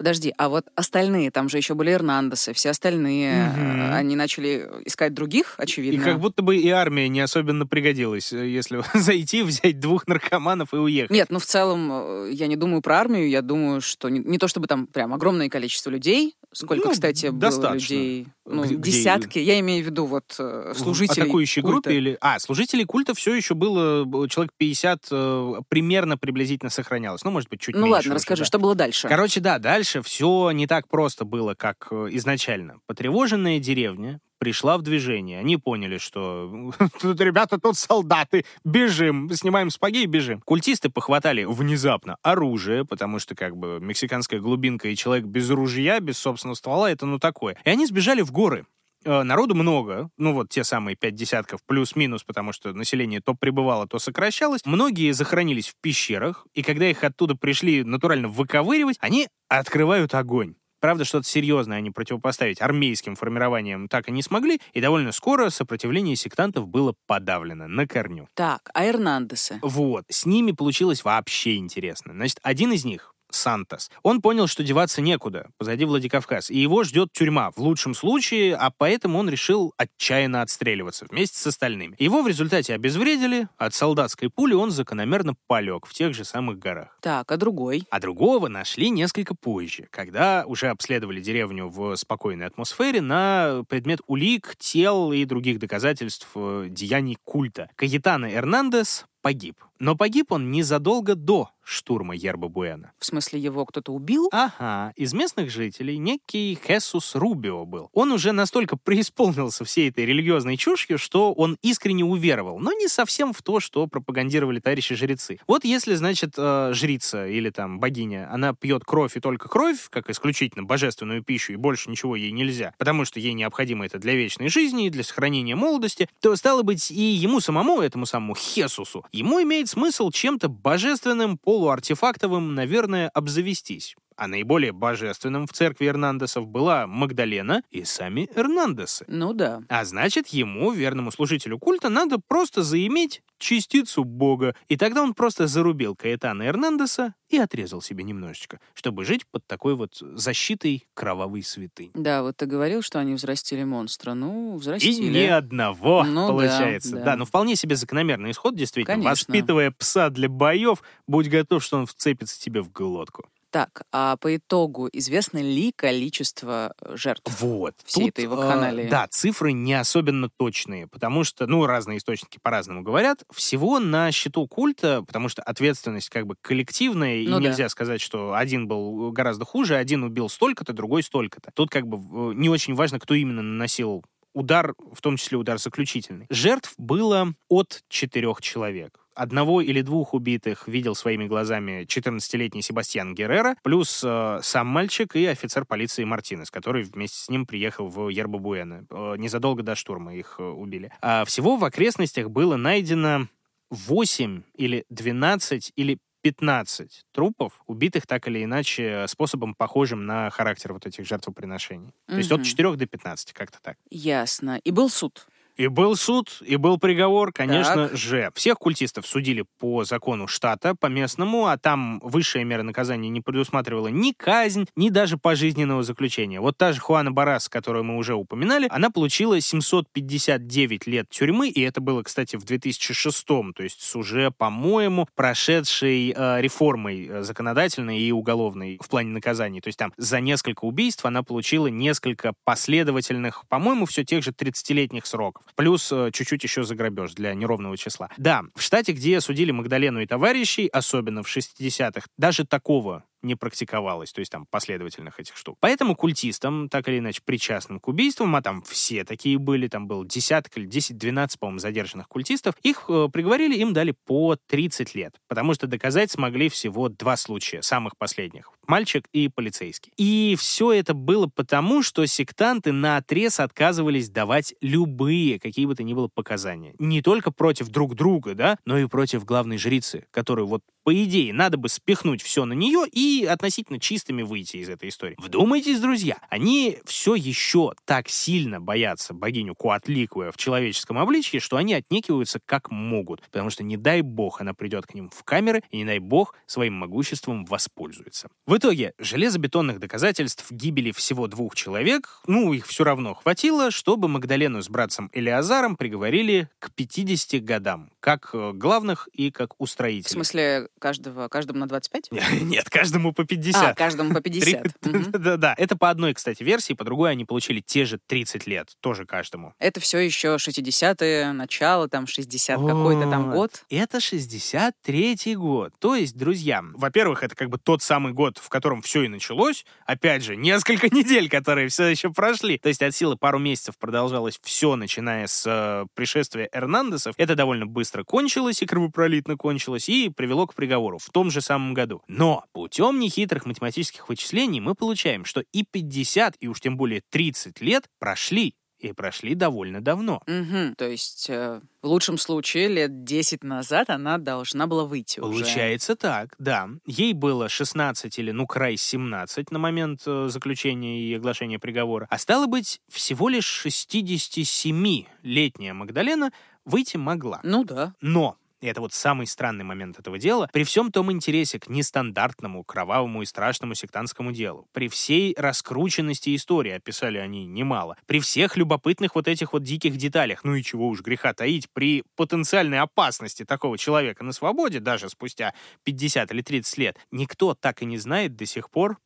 [0.00, 5.12] Подожди, а вот остальные, там же еще были Эрнандесы, все остальные, э, они начали искать
[5.12, 6.02] других, И очевидно.
[6.02, 10.78] как будто бы и армия не особенно пригодилась, э, если зайти, взять двух наркоманов и
[10.78, 11.10] уехать.
[11.10, 14.38] Нет, ну в целом э, я не думаю про армию, я думаю, что не, не
[14.38, 17.94] то чтобы там прям огромное количество людей, сколько, Ну, кстати, было достаточно.
[17.94, 21.72] людей, ну, Где- где- десятки, я имею в виду вот э, служителей атакующей культа.
[21.72, 22.18] группе или...
[22.20, 27.22] А, служителей культа все еще было, человек 50 э, примерно приблизительно сохранялось.
[27.24, 28.46] Ну, может быть, чуть Ну меньше ладно, уже, расскажи, да.
[28.46, 29.08] что было дальше?
[29.08, 32.78] Короче, да, дальше все не так просто было, как э, изначально.
[32.86, 35.38] Потревоженная деревня пришла в движение.
[35.38, 40.40] Они поняли, что тут, ребята, тут солдаты, бежим, снимаем спаги и бежим.
[40.40, 46.18] Культисты похватали внезапно оружие, потому что как бы мексиканская глубинка и человек без ружья, без
[46.18, 47.56] собственного ствола, это ну такое.
[47.64, 48.64] И они сбежали в горы.
[49.04, 53.86] Э, Народу много, ну вот те самые пять десятков плюс-минус, потому что население то прибывало,
[53.86, 54.60] то сокращалось.
[54.64, 60.54] Многие захоронились в пещерах, и когда их оттуда пришли натурально выковыривать, они открывают огонь.
[60.80, 66.16] Правда, что-то серьезное они противопоставить армейским формированиям так и не смогли, и довольно скоро сопротивление
[66.16, 68.28] сектантов было подавлено на корню.
[68.34, 69.58] Так, а Эрнандесы?
[69.62, 72.12] Вот, с ними получилось вообще интересно.
[72.14, 73.90] Значит, один из них, Сантос.
[74.02, 78.70] Он понял, что деваться некуда, позади Владикавказ, и его ждет тюрьма, в лучшем случае, а
[78.70, 81.96] поэтому он решил отчаянно отстреливаться вместе с остальными.
[81.98, 86.96] Его в результате обезвредили, от солдатской пули он закономерно полег в тех же самых горах.
[87.00, 87.86] Так, а другой?
[87.90, 94.56] А другого нашли несколько позже, когда уже обследовали деревню в спокойной атмосфере на предмет улик,
[94.58, 97.70] тел и других доказательств э, деяний культа.
[97.76, 99.56] Каетана Эрнандес погиб.
[99.78, 102.92] Но погиб он незадолго до штурма Ерба Буэна.
[102.98, 104.28] В смысле, его кто-то убил?
[104.32, 107.88] Ага, из местных жителей некий Хесус Рубио был.
[107.92, 113.32] Он уже настолько преисполнился всей этой религиозной чушью, что он искренне уверовал, но не совсем
[113.32, 115.38] в то, что пропагандировали товарищи-жрецы.
[115.46, 120.10] Вот если, значит, э, жрица или там богиня, она пьет кровь и только кровь, как
[120.10, 124.48] исключительно божественную пищу, и больше ничего ей нельзя, потому что ей необходимо это для вечной
[124.48, 129.40] жизни и для сохранения молодости, то, стало быть, и ему самому, этому самому Хесусу, ему
[129.42, 137.62] имеет смысл чем-то божественным, полуартефактовым, наверное, обзавестись а наиболее божественным в церкви Эрнандесов была Магдалена
[137.70, 139.06] и сами Эрнандесы.
[139.08, 139.62] Ну да.
[139.70, 144.54] А значит, ему, верному служителю культа, надо просто заиметь частицу Бога.
[144.68, 149.74] И тогда он просто зарубил Каэтана Эрнандеса и отрезал себе немножечко, чтобы жить под такой
[149.74, 151.90] вот защитой кровавой святынь.
[151.94, 154.12] Да, вот ты говорил, что они взрастили монстра.
[154.12, 155.02] Ну, взрастили.
[155.02, 156.96] И ни одного, Ну да, получается.
[156.96, 157.04] да.
[157.04, 158.96] Да, ну вполне себе закономерный исход, действительно.
[158.96, 159.12] Конечно.
[159.12, 163.24] Воспитывая пса для боев, будь готов, что он вцепится тебе в глотку.
[163.50, 167.40] Так, а по итогу известно ли количество э, жертв?
[167.40, 167.74] Вот.
[167.84, 168.88] Всей Тут, этой э, вакханалии.
[168.88, 173.24] да, цифры не особенно точные, потому что, ну, разные источники по-разному говорят.
[173.32, 177.48] Всего на счету культа, потому что ответственность как бы коллективная, и Ну да.
[177.48, 181.50] нельзя сказать, что один был гораздо хуже, один убил столько-то, другой столько-то.
[181.52, 185.58] Тут как бы э, не очень важно, кто именно наносил удар, в том числе удар
[185.58, 186.26] заключительный.
[186.30, 188.99] Жертв было от четырех человек.
[189.20, 195.26] Одного или двух убитых видел своими глазами 14-летний Себастьян Геррера, плюс э, сам мальчик и
[195.26, 198.86] офицер полиции Мартинес, который вместе с ним приехал в Ербабуэна.
[198.88, 200.90] Э, незадолго до штурма их э, убили.
[201.02, 203.28] А всего в окрестностях было найдено
[203.68, 210.86] 8 или 12 или 15 трупов, убитых так или иначе способом, похожим на характер вот
[210.86, 211.92] этих жертвоприношений.
[212.06, 212.44] То есть от Мгм.
[212.44, 213.76] 4 до 15, как-то так.
[213.90, 214.58] Ясно.
[214.64, 215.26] И был суд.
[215.60, 217.94] И был суд, и был приговор, конечно Так.
[217.94, 218.30] же.
[218.34, 223.88] Всех культистов судили по закону штата, по местному, а там высшая мера наказания не предусматривала
[223.88, 226.40] ни казнь, ни даже пожизненного заключения.
[226.40, 231.60] Вот та же Хуана Барас, которую мы уже упоминали, она получила 759 лет тюрьмы, и
[231.60, 237.98] это было, кстати, в 2006 то есть с уже, по-моему, прошедшей э, реформой э, законодательной
[238.00, 239.60] и уголовной в плане наказаний.
[239.60, 245.04] То есть там за несколько убийств она получила несколько последовательных, по-моему, все тех же 30-летних
[245.04, 245.49] сроков.
[245.56, 248.08] Плюс э, чуть-чуть еще за грабеж для неровного числа.
[248.16, 254.12] Да, в штате, где судили Магдалену и товарищей, особенно в 60-х, даже такого не практиковалось,
[254.12, 255.56] то есть там последовательных этих штук.
[255.60, 260.04] Поэтому культистам, так или иначе причастным к убийствам, а там все такие были, там был
[260.04, 265.54] десяток или 10-12, по-моему, задержанных культистов, их э, приговорили, им дали по 30 лет, потому
[265.54, 268.52] что доказать смогли всего два случая, самых последних.
[268.66, 269.92] Мальчик и полицейский.
[269.96, 275.82] И все это было потому, что сектанты на отрез отказывались давать любые, какие бы то
[275.82, 276.74] ни было, показания.
[276.78, 281.32] Не только против друг друга, да, но и против главной жрицы, которую вот по идее,
[281.32, 285.16] надо бы спихнуть все на нее и относительно чистыми выйти из этой истории.
[285.18, 291.74] Вдумайтесь, друзья, они все еще так сильно боятся богиню Куатликуя в человеческом обличье, что они
[291.74, 295.78] отнекиваются как могут, потому что не дай бог она придет к ним в камеры, и
[295.78, 298.28] не дай бог своим могуществом воспользуется.
[298.46, 304.62] В итоге, железобетонных доказательств гибели всего двух человек, ну, их все равно хватило, чтобы Магдалену
[304.62, 310.10] с братцем Элиазаром приговорили к 50 годам, как э, главных и как В устроителей.
[310.12, 312.10] смысле, каждого, каждому на 25?
[312.42, 313.76] Нет, каждому по А, 50.
[313.76, 314.66] каждому по 50.
[314.84, 315.10] Мгм.
[315.12, 319.04] Да-да, это по одной, кстати, версии, по другой они получили те же 30 лет, тоже
[319.06, 319.54] каждому.
[319.58, 323.64] Это все еще 60-е, начало, там, 60 какой-то там год.
[323.70, 325.72] Это 63-й год.
[325.78, 329.64] То есть, друзья, во-первых, это как бы тот самый год, в котором все и началось.
[329.86, 332.58] Опять же, несколько недель, которые все еще прошли.
[332.58, 337.14] То есть от силы пару месяцев продолжалось все, начиная с э, пришествия Эрнандесов.
[337.16, 341.74] Это довольно быстро кончилось и кровопролитно кончилось, и привело к приговору в том же самом
[341.74, 342.02] году.
[342.08, 347.60] Но путем нехитрых математических вычислений мы получаем, что и 50, и уж тем более 30
[347.60, 350.22] лет прошли и прошли довольно давно.
[350.26, 350.74] Угу.
[350.76, 355.30] То есть э, в лучшем случае лет 10 назад она должна была выйти уже.
[355.30, 356.68] Получается так, да.
[356.86, 362.06] Ей было 16 или, ну, край 17 на момент э, заключения и оглашения приговора.
[362.10, 366.32] А стало быть, всего лишь 67-летняя Магдалена
[366.64, 367.40] выйти могла.
[367.42, 367.94] Ну да.
[368.00, 372.64] Но и это вот самый странный момент этого дела, при всем том интересе к нестандартному,
[372.64, 379.14] кровавому и страшному сектантскому делу, при всей раскрученности истории, описали они немало, при всех любопытных
[379.14, 383.78] вот этих вот диких деталях, ну и чего уж греха таить, при потенциальной опасности такого
[383.78, 385.54] человека на свободе, даже спустя
[385.84, 388.98] 50 или 30 лет, никто так и не знает до сих пор,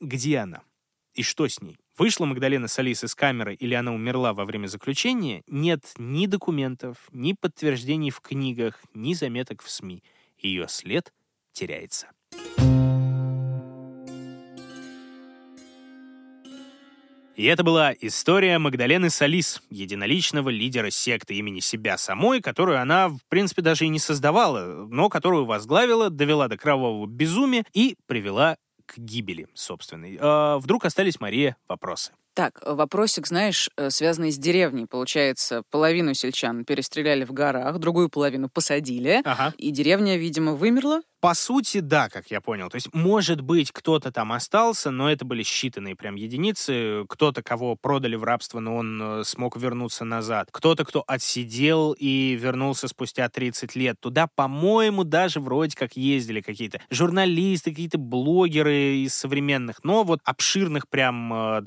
[0.00, 0.62] где она
[1.14, 1.76] и что с ней.
[2.00, 7.34] Вышла Магдалена Салис из камеры или она умерла во время заключения, нет ни документов, ни
[7.34, 10.02] подтверждений в книгах, ни заметок в СМИ.
[10.38, 11.12] Ее след
[11.52, 12.06] теряется.
[17.36, 23.18] И это была история Магдалены Салис, единоличного лидера секты имени себя самой, которую она, в
[23.28, 28.56] принципе, даже и не создавала, но которую возглавила, довела до кровавого безумия и привела
[28.90, 30.18] к гибели собственной.
[30.20, 32.12] А вдруг остались, Мария, вопросы?
[32.34, 34.86] Так, вопросик, знаешь, э, связанный с деревней.
[34.86, 39.52] Получается, половину сельчан перестреляли в горах, другую половину посадили, ага.
[39.58, 41.02] и деревня, видимо, вымерла.
[41.20, 42.70] По сути, да, как я понял.
[42.70, 47.04] То есть, может быть, кто-то там остался, но это были считанные прям единицы.
[47.10, 50.48] Кто-то, кого продали в рабство, но он э, смог вернуться назад.
[50.50, 54.00] Кто-то, кто отсидел и вернулся спустя 30 лет.
[54.00, 59.84] Туда, по-моему, даже вроде как ездили какие-то журналисты, какие-то блогеры из современных.
[59.84, 61.60] Но вот обширных прям э,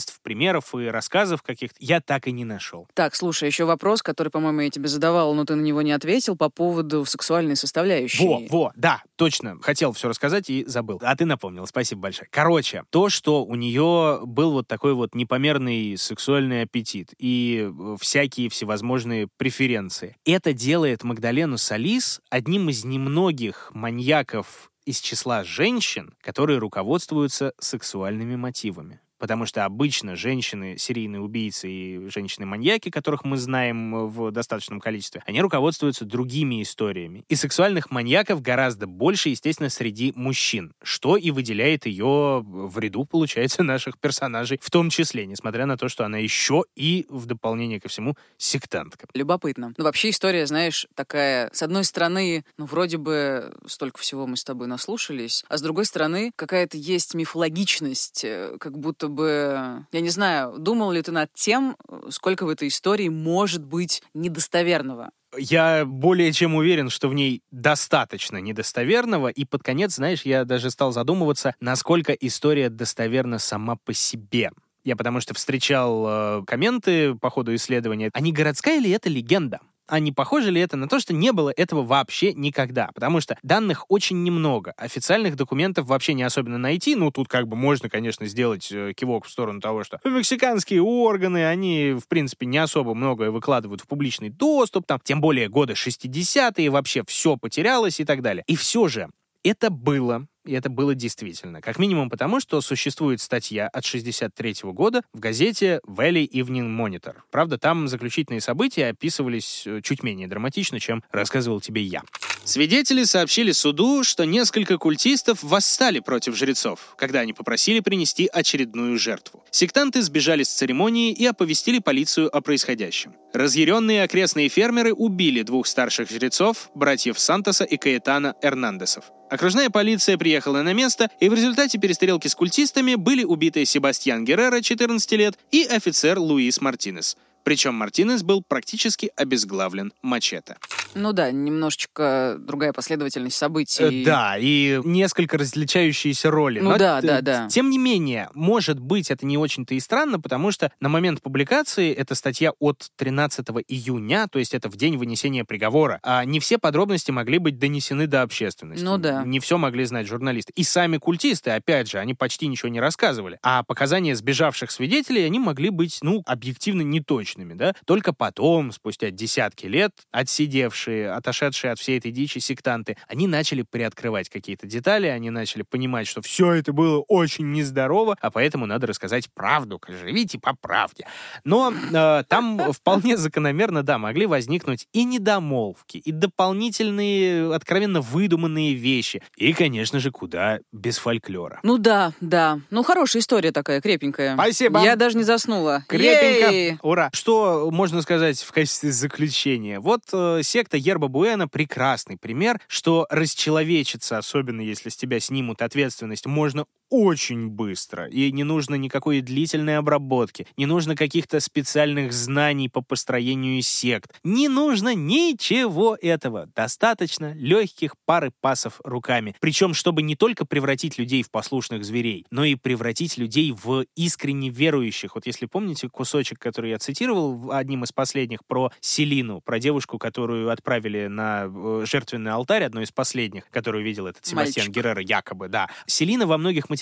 [0.00, 2.86] доказательств, примеров и рассказов каких-то я так и не нашел.
[2.94, 6.36] Так, слушай, еще вопрос, который, по-моему, я тебе задавал, но ты на него не ответил
[6.36, 8.24] по поводу сексуальной составляющей.
[8.24, 9.58] Во, во, да, точно.
[9.62, 10.98] Хотел все рассказать и забыл.
[11.02, 11.66] А ты напомнил.
[11.66, 12.28] Спасибо большое.
[12.30, 18.48] Короче, то, что у нее был вот такой вот непомерный сексуальный аппетит и э, всякие
[18.48, 20.16] всевозможные преференции.
[20.24, 29.00] Это делает Магдалену Салис одним из немногих маньяков из числа женщин, которые руководствуются сексуальными мотивами.
[29.20, 35.42] Потому что обычно женщины, серийные убийцы и женщины-маньяки, которых мы знаем в достаточном количестве, они
[35.42, 37.24] руководствуются другими историями.
[37.28, 43.62] И сексуальных маньяков гораздо больше, естественно, среди мужчин, что и выделяет ее в ряду, получается,
[43.70, 47.88] наших персонажей, в том числе, несмотря на то, что она еще и, в дополнение ко
[47.88, 49.06] всему, сектантка.
[49.12, 49.74] Любопытно.
[49.76, 54.44] Ну, вообще история, знаешь, такая, с одной стороны, ну, вроде бы столько всего мы с
[54.44, 60.10] тобой наслушались, а с другой стороны, какая-то есть мифологичность, э, как будто бы, я не
[60.10, 61.76] знаю, думал ли ты над тем,
[62.08, 65.10] сколько в этой истории может быть недостоверного?
[65.38, 70.70] я более чем уверен, что в ней достаточно недостоверного, и под конец, знаешь, я даже
[70.70, 74.50] стал задумываться, насколько история достоверна сама по себе.
[74.82, 78.10] Я потому что встречал э, комменты по ходу исследования.
[78.12, 79.60] А не городская ли это легенда?
[79.90, 82.90] А не похоже ли это на то, что не было этого вообще никогда?
[82.94, 84.72] Потому что данных очень немного.
[84.76, 86.94] Официальных документов вообще не особенно найти.
[86.94, 91.44] Ну, тут как бы можно, конечно, сделать э, кивок в сторону того, что мексиканские органы,
[91.44, 96.70] они, в принципе, не особо многое выкладывают в публичный доступ, там, тем более годы 60-е,
[96.70, 98.44] вообще все потерялось и так далее.
[98.46, 99.08] И все же,
[99.42, 101.60] это было и это было действительно.
[101.60, 107.16] Как минимум потому, что существует статья от 63 года в газете Valley Evening Monitor.
[107.30, 112.02] Правда, там заключительные события описывались э, чуть менее драматично, чем рассказывал тебе я.
[112.44, 119.44] Свидетели сообщили суду, что несколько культистов восстали против жрецов, когда они попросили принести очередную жертву.
[119.50, 123.14] Сектанты сбежали с церемонии и оповестили полицию о происходящем.
[123.34, 129.04] Разъяренные окрестные фермеры убили двух старших жрецов, братьев Сантоса и Каэтана Эрнандесов.
[129.30, 134.60] Окружная полиция приехала на место, и в результате перестрелки с культистами были убиты Себастьян Геррера,
[134.60, 137.16] 14 лет, и офицер Луис Мартинес.
[137.44, 140.56] Причем Мартинес был практически обезглавлен мачете.
[140.94, 144.02] Ну да, немножечко другая последовательность событий.
[144.02, 146.60] Э, да, и несколько различающиеся роли.
[146.60, 147.48] Ну Но да, да, да.
[147.48, 151.92] Тем не менее, может быть, это не очень-то и странно, потому что на момент публикации
[151.92, 156.58] эта статья от 13 июня, то есть это в день вынесения приговора, а не все
[156.58, 158.84] подробности могли быть донесены до общественности.
[158.84, 159.22] Ну да.
[159.24, 160.52] Не все могли знать журналисты.
[160.56, 163.38] И сами культисты, опять же, они почти ничего не рассказывали.
[163.42, 169.10] А показания сбежавших свидетелей, они могли быть, ну, объективно неточны научными, да, только потом, спустя
[169.10, 175.30] десятки лет, отсидевшие, отошедшие от всей этой дичи сектанты, они начали приоткрывать какие-то детали, они
[175.30, 180.54] начали понимать, что все это было очень нездорово, а поэтому надо рассказать правду, живите по
[180.54, 181.06] правде.
[181.44, 189.22] Но э, там вполне закономерно, да, могли возникнуть и недомолвки, и дополнительные, откровенно выдуманные вещи,
[189.36, 191.60] и, конечно же, куда без фольклора.
[191.62, 192.60] Ну да, да.
[192.70, 194.34] Ну хорошая история такая, крепенькая.
[194.34, 194.82] Спасибо.
[194.82, 195.84] Я даже не заснула.
[195.88, 196.78] Крепенько.
[196.82, 197.10] Ура.
[197.20, 199.78] Что можно сказать в качестве заключения?
[199.78, 206.24] Вот э, секта Ерба Буэна прекрасный пример, что расчеловечиться, особенно если с тебя снимут ответственность,
[206.24, 208.08] можно очень быстро.
[208.08, 214.12] И не нужно никакой длительной обработки, не нужно каких-то специальных знаний по построению сект.
[214.24, 216.48] Не нужно ничего этого.
[216.54, 219.34] Достаточно легких пары пасов руками.
[219.40, 224.50] Причем, чтобы не только превратить людей в послушных зверей, но и превратить людей в искренне
[224.50, 225.14] верующих.
[225.14, 230.50] Вот если помните кусочек, который я цитировал одним из последних про Селину, про девушку, которую
[230.50, 234.74] отправили на э, жертвенный алтарь, одной из последних, которую видел этот Себастьян Мальчик.
[234.74, 235.68] Геррера, якобы, да.
[235.86, 236.79] Селина во многих материалах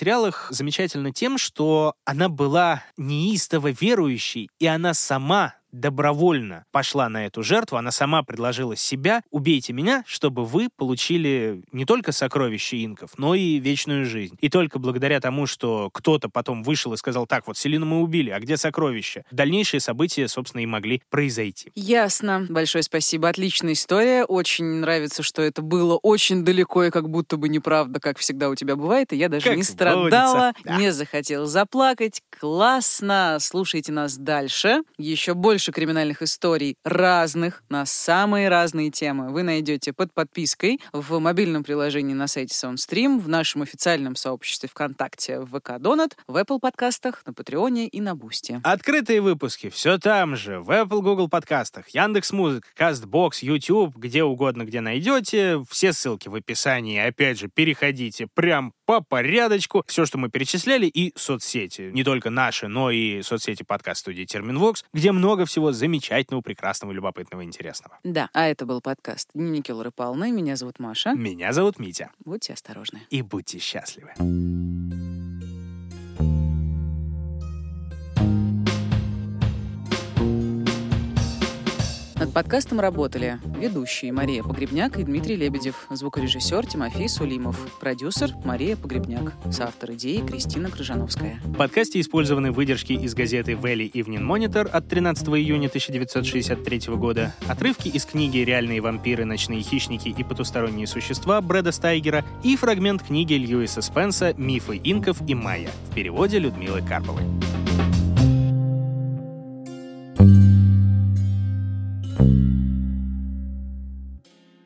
[0.50, 7.76] замечательна тем, что она была неистово верующей, и она сама добровольно пошла на эту жертву,
[7.76, 13.58] она сама предложила себя, убейте меня, чтобы вы получили не только сокровища инков, но и
[13.58, 14.36] вечную жизнь.
[14.40, 18.30] И только благодаря тому, что кто-то потом вышел и сказал, так, вот Селину мы убили,
[18.30, 19.24] а где сокровища?
[19.30, 21.70] Дальнейшие события, собственно, и могли произойти.
[21.74, 22.46] Ясно.
[22.48, 23.28] Большое спасибо.
[23.28, 24.24] Отличная история.
[24.24, 28.54] Очень нравится, что это было очень далеко и как будто бы неправда, как всегда у
[28.54, 29.12] тебя бывает.
[29.12, 30.52] И я даже Как не страдала.
[30.64, 30.76] Да.
[30.76, 32.22] не захотела заплакать.
[32.38, 33.38] Классно.
[33.40, 34.82] Слушайте нас дальше.
[34.96, 41.64] Еще больше криминальных историй разных на самые разные темы вы найдете под подпиской в мобильном
[41.64, 47.22] приложении на сайте SoundStream, в нашем официальном сообществе ВКонтакте в ВК Донат, в Apple подкастах,
[47.26, 48.60] на Patreon е и на Boosty.
[48.64, 54.64] Открытые выпуски все там же, в Apple, Google подкастах, Яндекс Музыка, Castbox, YouTube, где угодно,
[54.64, 55.64] где найдете.
[55.70, 56.98] Все ссылки в описании.
[56.98, 59.84] Опять же, переходите прям по порядочку.
[59.86, 61.90] Все, что мы перечисляли, и соцсети.
[61.92, 67.98] Не только наши, но и соцсети подкаст-студии Терминвокс, где много всего замечательного, прекрасного, любопытного, интересного.
[68.04, 70.30] Да, а это был подкаст Дневники Лоры Павловны.
[70.30, 71.14] Меня зовут Маша.
[71.14, 72.10] Меня зовут Митя.
[72.24, 73.00] Будьте осторожны.
[73.10, 74.12] И будьте счастливы.
[82.38, 89.94] Подкастом работали ведущие Мария Погребняк и Дмитрий Лебедев, звукорежиссер Тимофей Сулимов, продюсер Мария Погребняк, соавтор
[89.94, 91.40] идеи Кристина Крыжановская.
[91.42, 97.88] В подкасте использованы выдержки из газеты Valley Evening Monitor от 13 июня 1963 года, отрывки
[97.88, 103.82] из книги «Реальные вампиры, ночные хищники и потусторонние существа» Брэда Стайгера и фрагмент книги Льюиса
[103.82, 107.24] Спенса «Мифы инков и майя» в переводе Людмилы Карповой.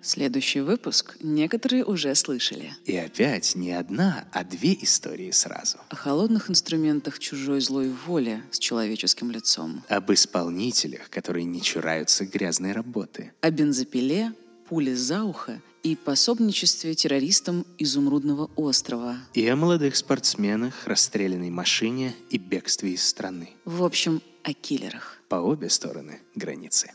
[0.02, 2.74] Следующий выпуск некоторые уже слышали.
[2.84, 5.78] И опять не одна, а две истории сразу.
[5.88, 9.84] О холодных инструментах чужой злой воли с человеческим лицом.
[9.88, 13.32] Об исполнителях, которые не чураются грязной работы.
[13.40, 14.32] О бензопиле,
[14.68, 19.18] пуле за ухо и пособничестве террористам Изумрудного острова.
[19.34, 23.50] И о молодых спортсменах, расстрелянной машине и бегстве из страны.
[23.64, 25.18] В общем, о киллерах.
[25.28, 26.92] По обе стороны границы.